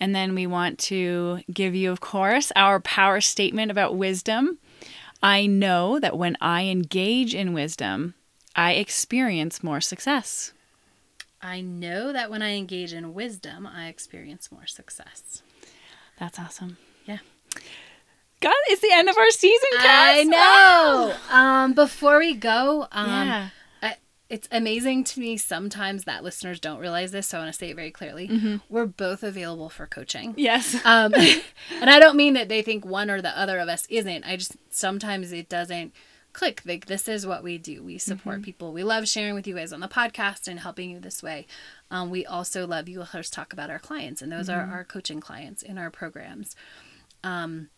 And 0.00 0.14
then 0.14 0.34
we 0.34 0.46
want 0.46 0.78
to 0.80 1.40
give 1.52 1.74
you, 1.74 1.90
of 1.92 2.00
course, 2.00 2.50
our 2.56 2.80
power 2.80 3.20
statement 3.20 3.70
about 3.70 3.96
wisdom. 3.96 4.58
I 5.22 5.46
know 5.46 6.00
that 6.00 6.18
when 6.18 6.36
I 6.40 6.64
engage 6.64 7.34
in 7.34 7.52
wisdom, 7.52 8.14
I 8.56 8.72
experience 8.72 9.62
more 9.62 9.80
success. 9.80 10.52
I 11.40 11.60
know 11.60 12.12
that 12.12 12.30
when 12.30 12.42
I 12.42 12.56
engage 12.56 12.92
in 12.92 13.14
wisdom, 13.14 13.66
I 13.66 13.86
experience 13.88 14.50
more 14.52 14.66
success. 14.66 15.42
That's 16.18 16.38
awesome. 16.38 16.76
Yeah. 17.06 17.18
God, 18.40 18.54
it's 18.68 18.80
the 18.82 18.92
end 18.92 19.08
of 19.08 19.16
our 19.16 19.30
season, 19.30 19.68
Cass. 19.78 20.18
I 20.18 20.22
know. 20.24 21.14
Um, 21.30 21.72
before 21.74 22.18
we 22.18 22.34
go, 22.34 22.88
um, 22.90 23.08
Yeah. 23.08 23.48
It's 24.32 24.48
amazing 24.50 25.04
to 25.04 25.20
me 25.20 25.36
sometimes 25.36 26.04
that 26.04 26.24
listeners 26.24 26.58
don't 26.58 26.78
realize 26.78 27.12
this, 27.12 27.26
so 27.26 27.36
I 27.36 27.42
want 27.42 27.52
to 27.52 27.58
say 27.58 27.68
it 27.68 27.76
very 27.76 27.90
clearly. 27.90 28.60
We're 28.70 28.86
both 28.86 29.22
available 29.22 29.68
for 29.68 29.86
coaching. 29.86 30.32
Yes. 30.38 30.74
Um, 30.86 31.12
and 31.80 31.90
I 31.90 31.98
don't 31.98 32.16
mean 32.16 32.32
that 32.32 32.48
they 32.48 32.62
think 32.62 32.86
one 32.86 33.10
or 33.10 33.20
the 33.20 33.38
other 33.38 33.58
of 33.58 33.68
us 33.68 33.86
isn't. 33.90 34.24
I 34.24 34.36
just 34.36 34.56
sometimes 34.70 35.32
it 35.32 35.50
doesn't 35.50 35.92
click. 36.32 36.62
Like 36.64 36.86
this 36.86 37.08
is 37.08 37.26
what 37.26 37.42
we 37.44 37.58
do. 37.58 37.82
We 37.82 37.98
support 37.98 38.40
people. 38.40 38.72
We 38.72 38.82
love 38.82 39.06
sharing 39.06 39.34
with 39.34 39.46
you 39.46 39.54
guys 39.54 39.70
on 39.70 39.80
the 39.80 39.86
podcast 39.86 40.48
and 40.48 40.60
helping 40.60 40.88
you 40.88 40.98
this 40.98 41.22
way. 41.22 41.46
Um, 41.90 42.08
we 42.08 42.24
also 42.24 42.66
love 42.66 42.88
you. 42.88 43.00
will 43.00 43.04
hear 43.04 43.20
us 43.20 43.28
talk 43.28 43.52
about 43.52 43.68
our 43.68 43.78
clients, 43.78 44.22
and 44.22 44.32
those 44.32 44.48
are 44.48 44.62
our 44.62 44.82
coaching 44.82 45.20
clients 45.20 45.62
in 45.62 45.76
our 45.76 45.90
programs. 45.90 46.56
Um, 47.22 47.68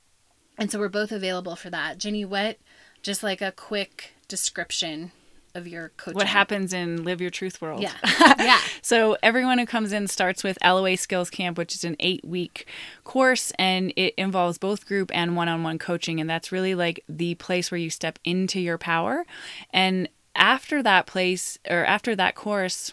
and 0.57 0.71
so 0.71 0.79
we're 0.79 0.89
both 0.89 1.11
available 1.11 1.57
for 1.57 1.71
that. 1.71 1.99
Jenny, 1.99 2.25
what? 2.25 2.59
Just 3.03 3.25
like 3.25 3.43
a 3.43 3.51
quick 3.51 4.13
description 4.29 5.11
of 5.55 5.67
your 5.69 5.91
coaching. 5.97 6.17
what 6.17 6.27
happens 6.27 6.73
in 6.73 7.05
Live 7.05 7.21
Your 7.21 7.31
Truth 7.31 7.61
World? 7.61 7.83
Yeah. 7.83 7.93
Yeah. 8.45 8.59
So 8.83 9.17
everyone 9.23 9.59
who 9.59 9.65
comes 9.65 9.93
in 9.93 10.07
starts 10.07 10.45
with 10.45 10.59
LOA 10.63 10.97
Skills 10.97 11.31
Camp, 11.31 11.57
which 11.57 11.75
is 11.75 11.85
an 11.85 11.97
eight 12.01 12.25
week 12.25 12.67
course, 13.05 13.53
and 13.59 13.93
it 13.97 14.13
involves 14.19 14.59
both 14.59 14.87
group 14.87 15.11
and 15.15 15.37
one 15.37 15.49
on 15.49 15.63
one 15.63 15.79
coaching. 15.79 16.21
And 16.21 16.29
that's 16.29 16.53
really 16.53 16.75
like 16.75 17.03
the 17.09 17.37
place 17.37 17.71
where 17.71 17.79
you 17.79 17.89
step 17.91 18.19
into 18.25 18.61
your 18.61 18.77
power. 18.77 19.25
And 19.71 20.09
after 20.35 20.83
that 20.83 21.07
place 21.07 21.59
or 21.71 21.85
after 21.85 22.15
that 22.17 22.35
course, 22.35 22.93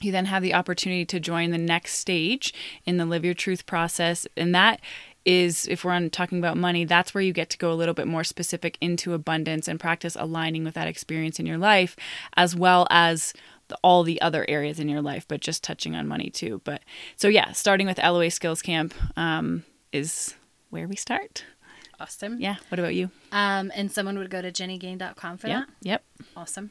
you 0.00 0.10
then 0.10 0.26
have 0.26 0.42
the 0.42 0.54
opportunity 0.54 1.04
to 1.06 1.20
join 1.20 1.50
the 1.50 1.58
next 1.58 1.94
stage 1.98 2.52
in 2.84 2.96
the 2.96 3.06
Live 3.06 3.24
Your 3.24 3.34
Truth 3.34 3.66
process. 3.66 4.26
And 4.36 4.54
that 4.54 4.80
is, 5.26 5.66
if 5.68 5.84
we're 5.84 5.92
on 5.92 6.08
talking 6.08 6.38
about 6.38 6.56
money, 6.56 6.84
that's 6.84 7.12
where 7.12 7.22
you 7.22 7.32
get 7.32 7.50
to 7.50 7.58
go 7.58 7.72
a 7.72 7.74
little 7.74 7.94
bit 7.94 8.06
more 8.06 8.24
specific 8.24 8.78
into 8.80 9.12
abundance 9.12 9.68
and 9.68 9.78
practice 9.80 10.16
aligning 10.18 10.64
with 10.64 10.74
that 10.74 10.88
experience 10.88 11.38
in 11.40 11.46
your 11.46 11.58
life, 11.58 11.96
as 12.36 12.54
well 12.56 12.86
as 12.90 13.34
the, 13.68 13.76
all 13.82 14.02
the 14.04 14.20
other 14.22 14.46
areas 14.48 14.78
in 14.78 14.88
your 14.88 15.02
life, 15.02 15.26
but 15.28 15.40
just 15.40 15.64
touching 15.64 15.94
on 15.96 16.06
money 16.06 16.30
too. 16.30 16.60
But 16.64 16.82
so, 17.16 17.28
yeah, 17.28 17.52
starting 17.52 17.86
with 17.86 17.98
LOA 17.98 18.30
Skills 18.30 18.62
Camp 18.62 18.94
um, 19.16 19.64
is 19.92 20.34
where 20.70 20.86
we 20.86 20.96
start. 20.96 21.44
Awesome. 21.98 22.38
Yeah. 22.40 22.56
What 22.68 22.78
about 22.78 22.94
you? 22.94 23.10
Um, 23.32 23.72
and 23.74 23.90
someone 23.90 24.18
would 24.18 24.30
go 24.30 24.42
to 24.42 24.52
jennygain.com 24.52 25.38
for 25.38 25.48
Yeah. 25.48 25.60
that. 25.60 25.68
Yep. 25.82 26.04
Awesome. 26.36 26.70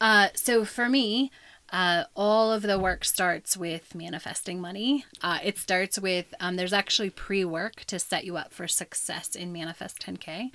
Uh, 0.00 0.28
so 0.34 0.64
for 0.64 0.88
me, 0.88 1.30
uh, 1.72 2.04
all 2.14 2.52
of 2.52 2.62
the 2.62 2.78
work 2.78 3.02
starts 3.02 3.56
with 3.56 3.94
manifesting 3.94 4.60
money. 4.60 5.06
Uh, 5.22 5.38
it 5.42 5.56
starts 5.56 5.98
with 5.98 6.34
um, 6.38 6.56
there's 6.56 6.74
actually 6.74 7.08
pre 7.08 7.46
work 7.46 7.84
to 7.86 7.98
set 7.98 8.24
you 8.24 8.36
up 8.36 8.52
for 8.52 8.68
success 8.68 9.34
in 9.34 9.52
Manifest 9.52 9.98
10K. 10.00 10.50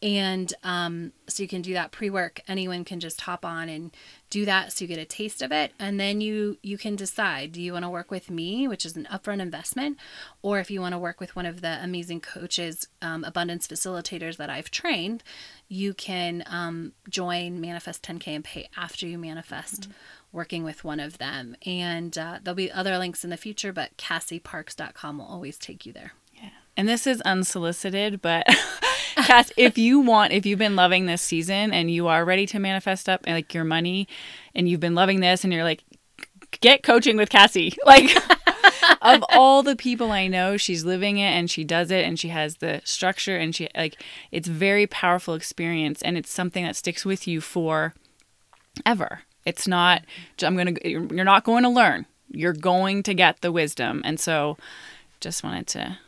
And 0.00 0.54
um, 0.62 1.12
so 1.26 1.42
you 1.42 1.48
can 1.48 1.60
do 1.60 1.74
that 1.74 1.90
pre 1.90 2.08
work. 2.08 2.40
Anyone 2.46 2.84
can 2.84 3.00
just 3.00 3.22
hop 3.22 3.44
on 3.44 3.68
and 3.68 3.90
do 4.30 4.44
that 4.44 4.72
so 4.72 4.84
you 4.84 4.88
get 4.88 4.98
a 4.98 5.04
taste 5.04 5.42
of 5.42 5.50
it 5.50 5.72
and 5.78 5.98
then 5.98 6.20
you 6.20 6.56
you 6.62 6.78
can 6.78 6.94
decide 6.94 7.50
do 7.50 7.60
you 7.60 7.72
want 7.72 7.84
to 7.84 7.90
work 7.90 8.12
with 8.12 8.30
me 8.30 8.68
which 8.68 8.86
is 8.86 8.96
an 8.96 9.06
upfront 9.12 9.40
investment 9.40 9.98
or 10.40 10.60
if 10.60 10.70
you 10.70 10.80
want 10.80 10.92
to 10.92 10.98
work 10.98 11.20
with 11.20 11.34
one 11.34 11.44
of 11.44 11.60
the 11.60 11.82
amazing 11.82 12.20
coaches 12.20 12.86
um, 13.02 13.24
abundance 13.24 13.66
facilitators 13.66 14.36
that 14.36 14.48
i've 14.48 14.70
trained 14.70 15.24
you 15.68 15.92
can 15.92 16.44
um, 16.46 16.92
join 17.08 17.60
manifest 17.60 18.04
10k 18.04 18.28
and 18.28 18.44
pay 18.44 18.68
after 18.76 19.06
you 19.06 19.18
manifest 19.18 19.88
working 20.32 20.64
with 20.64 20.84
one 20.84 21.00
of 21.00 21.18
them 21.18 21.56
and 21.66 22.16
uh, 22.16 22.38
there'll 22.42 22.54
be 22.54 22.70
other 22.70 22.98
links 22.98 23.24
in 23.24 23.30
the 23.30 23.36
future 23.36 23.72
but 23.72 23.96
cassieparks.com 23.96 25.18
will 25.18 25.26
always 25.26 25.58
take 25.58 25.84
you 25.84 25.92
there 25.92 26.12
Yeah. 26.34 26.50
And 26.76 26.88
this 26.88 27.06
is 27.06 27.20
unsolicited, 27.22 28.22
but 28.22 28.46
Cass, 29.16 29.52
if 29.56 29.76
you 29.76 30.00
want, 30.00 30.32
if 30.32 30.46
you've 30.46 30.58
been 30.58 30.76
loving 30.76 31.06
this 31.06 31.22
season 31.22 31.72
and 31.72 31.90
you 31.90 32.06
are 32.06 32.24
ready 32.24 32.46
to 32.46 32.58
manifest 32.58 33.08
up 33.08 33.26
like 33.26 33.52
your 33.54 33.64
money 33.64 34.08
and 34.54 34.68
you've 34.68 34.80
been 34.80 34.94
loving 34.94 35.20
this 35.20 35.44
and 35.44 35.52
you're 35.52 35.64
like, 35.64 35.82
get 36.60 36.82
coaching 36.82 37.16
with 37.16 37.28
Cassie. 37.28 37.76
Like, 37.86 38.10
of 39.02 39.24
all 39.30 39.62
the 39.62 39.76
people 39.76 40.10
I 40.10 40.26
know, 40.26 40.56
she's 40.56 40.84
living 40.84 41.18
it 41.18 41.30
and 41.30 41.50
she 41.50 41.64
does 41.64 41.90
it 41.90 42.04
and 42.04 42.18
she 42.18 42.28
has 42.28 42.56
the 42.56 42.80
structure 42.84 43.36
and 43.36 43.54
she 43.54 43.68
like, 43.76 44.00
it's 44.30 44.48
very 44.48 44.86
powerful 44.86 45.34
experience 45.34 46.02
and 46.02 46.16
it's 46.16 46.30
something 46.30 46.64
that 46.64 46.76
sticks 46.76 47.04
with 47.04 47.26
you 47.26 47.40
for 47.40 47.94
ever. 48.86 49.20
It's 49.44 49.66
not, 49.66 50.02
I'm 50.42 50.54
going 50.54 50.74
to, 50.74 50.88
you're 50.88 51.24
not 51.24 51.44
going 51.44 51.62
to 51.62 51.68
learn. 51.68 52.06
You're 52.30 52.52
going 52.52 53.02
to 53.04 53.14
get 53.14 53.40
the 53.40 53.50
wisdom. 53.50 54.02
And 54.04 54.20
so 54.20 54.56
just 55.20 55.42
wanted 55.42 55.66
to 55.68 55.98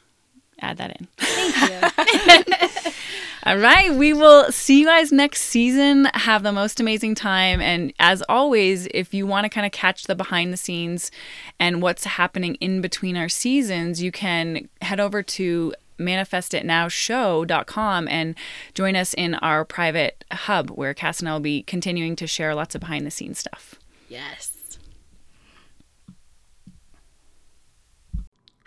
add 0.60 0.78
that 0.78 0.96
in. 0.98 1.08
thank 1.18 2.46
you 2.46 2.92
All 3.44 3.58
right. 3.58 3.92
We 3.92 4.12
will 4.12 4.52
see 4.52 4.80
you 4.80 4.86
guys 4.86 5.10
next 5.10 5.42
season. 5.42 6.04
Have 6.14 6.44
the 6.44 6.52
most 6.52 6.78
amazing 6.78 7.16
time. 7.16 7.60
And 7.60 7.92
as 7.98 8.22
always, 8.28 8.86
if 8.94 9.12
you 9.12 9.26
want 9.26 9.46
to 9.46 9.48
kind 9.48 9.66
of 9.66 9.72
catch 9.72 10.04
the 10.04 10.14
behind 10.14 10.52
the 10.52 10.56
scenes 10.56 11.10
and 11.58 11.82
what's 11.82 12.04
happening 12.04 12.54
in 12.56 12.80
between 12.80 13.16
our 13.16 13.28
seasons, 13.28 14.00
you 14.00 14.12
can 14.12 14.68
head 14.80 15.00
over 15.00 15.24
to 15.24 15.74
manifestitnowshow.com 15.98 18.08
and 18.08 18.34
join 18.74 18.96
us 18.96 19.14
in 19.14 19.34
our 19.36 19.64
private 19.64 20.24
hub 20.30 20.70
where 20.70 20.92
Cass 20.94 21.20
and 21.20 21.28
I 21.28 21.32
will 21.32 21.40
be 21.40 21.62
continuing 21.62 22.16
to 22.16 22.26
share 22.26 22.54
lots 22.54 22.74
of 22.74 22.80
behind 22.80 23.06
the 23.06 23.10
scenes 23.10 23.38
stuff. 23.38 23.76
Yes. 24.08 24.51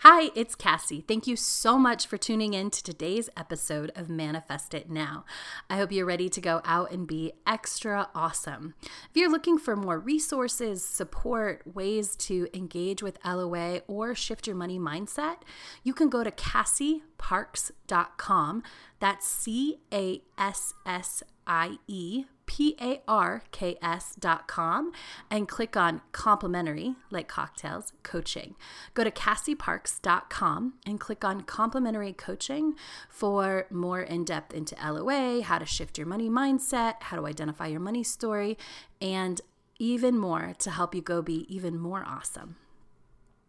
Hi, 0.08 0.30
it's 0.36 0.54
Cassie. 0.54 1.00
Thank 1.00 1.26
you 1.26 1.34
so 1.34 1.76
much 1.76 2.06
for 2.06 2.16
tuning 2.16 2.54
in 2.54 2.70
to 2.70 2.80
today's 2.80 3.28
episode 3.36 3.90
of 3.96 4.08
Manifest 4.08 4.72
It 4.72 4.88
Now. 4.88 5.24
I 5.68 5.78
hope 5.78 5.90
you're 5.90 6.06
ready 6.06 6.28
to 6.28 6.40
go 6.40 6.60
out 6.64 6.92
and 6.92 7.08
be 7.08 7.32
extra 7.44 8.08
awesome. 8.14 8.74
If 8.84 9.16
you're 9.16 9.28
looking 9.28 9.58
for 9.58 9.74
more 9.74 9.98
resources, 9.98 10.84
support, 10.84 11.74
ways 11.74 12.14
to 12.18 12.46
engage 12.54 13.02
with 13.02 13.18
LOA, 13.24 13.80
or 13.88 14.14
shift 14.14 14.46
your 14.46 14.54
money 14.54 14.78
mindset, 14.78 15.38
you 15.82 15.92
can 15.92 16.08
go 16.08 16.22
to 16.22 16.30
cassieparks.com. 16.30 18.62
That's 19.00 19.26
C 19.26 19.80
A 19.92 20.22
S 20.38 20.72
S 20.86 21.24
I 21.48 21.78
E 21.88 22.26
P 22.46 22.76
A 22.80 23.02
R 23.06 23.42
K 23.50 23.76
S 23.82 24.14
dot 24.18 24.48
com 24.48 24.92
and 25.30 25.48
click 25.48 25.76
on 25.76 26.00
complimentary, 26.12 26.94
like 27.10 27.28
cocktails, 27.28 27.92
coaching. 28.02 28.54
Go 28.94 29.04
to 29.04 29.10
CassieParks.com 29.10 30.74
and 30.86 31.00
click 31.00 31.24
on 31.24 31.42
complimentary 31.42 32.12
coaching 32.12 32.74
for 33.08 33.66
more 33.70 34.00
in 34.00 34.24
depth 34.24 34.54
into 34.54 34.76
LOA, 34.82 35.42
how 35.42 35.58
to 35.58 35.66
shift 35.66 35.98
your 35.98 36.06
money 36.06 36.30
mindset, 36.30 37.02
how 37.02 37.16
to 37.16 37.26
identify 37.26 37.66
your 37.66 37.80
money 37.80 38.02
story, 38.02 38.56
and 39.00 39.40
even 39.78 40.16
more 40.18 40.54
to 40.58 40.70
help 40.70 40.94
you 40.94 41.02
go 41.02 41.20
be 41.20 41.46
even 41.54 41.78
more 41.78 42.04
awesome. 42.06 42.56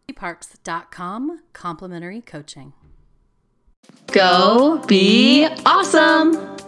CassieParks.com 0.08 1.40
complimentary 1.52 2.20
coaching. 2.20 2.72
Go 4.12 4.82
be 4.86 5.46
awesome! 5.64 6.67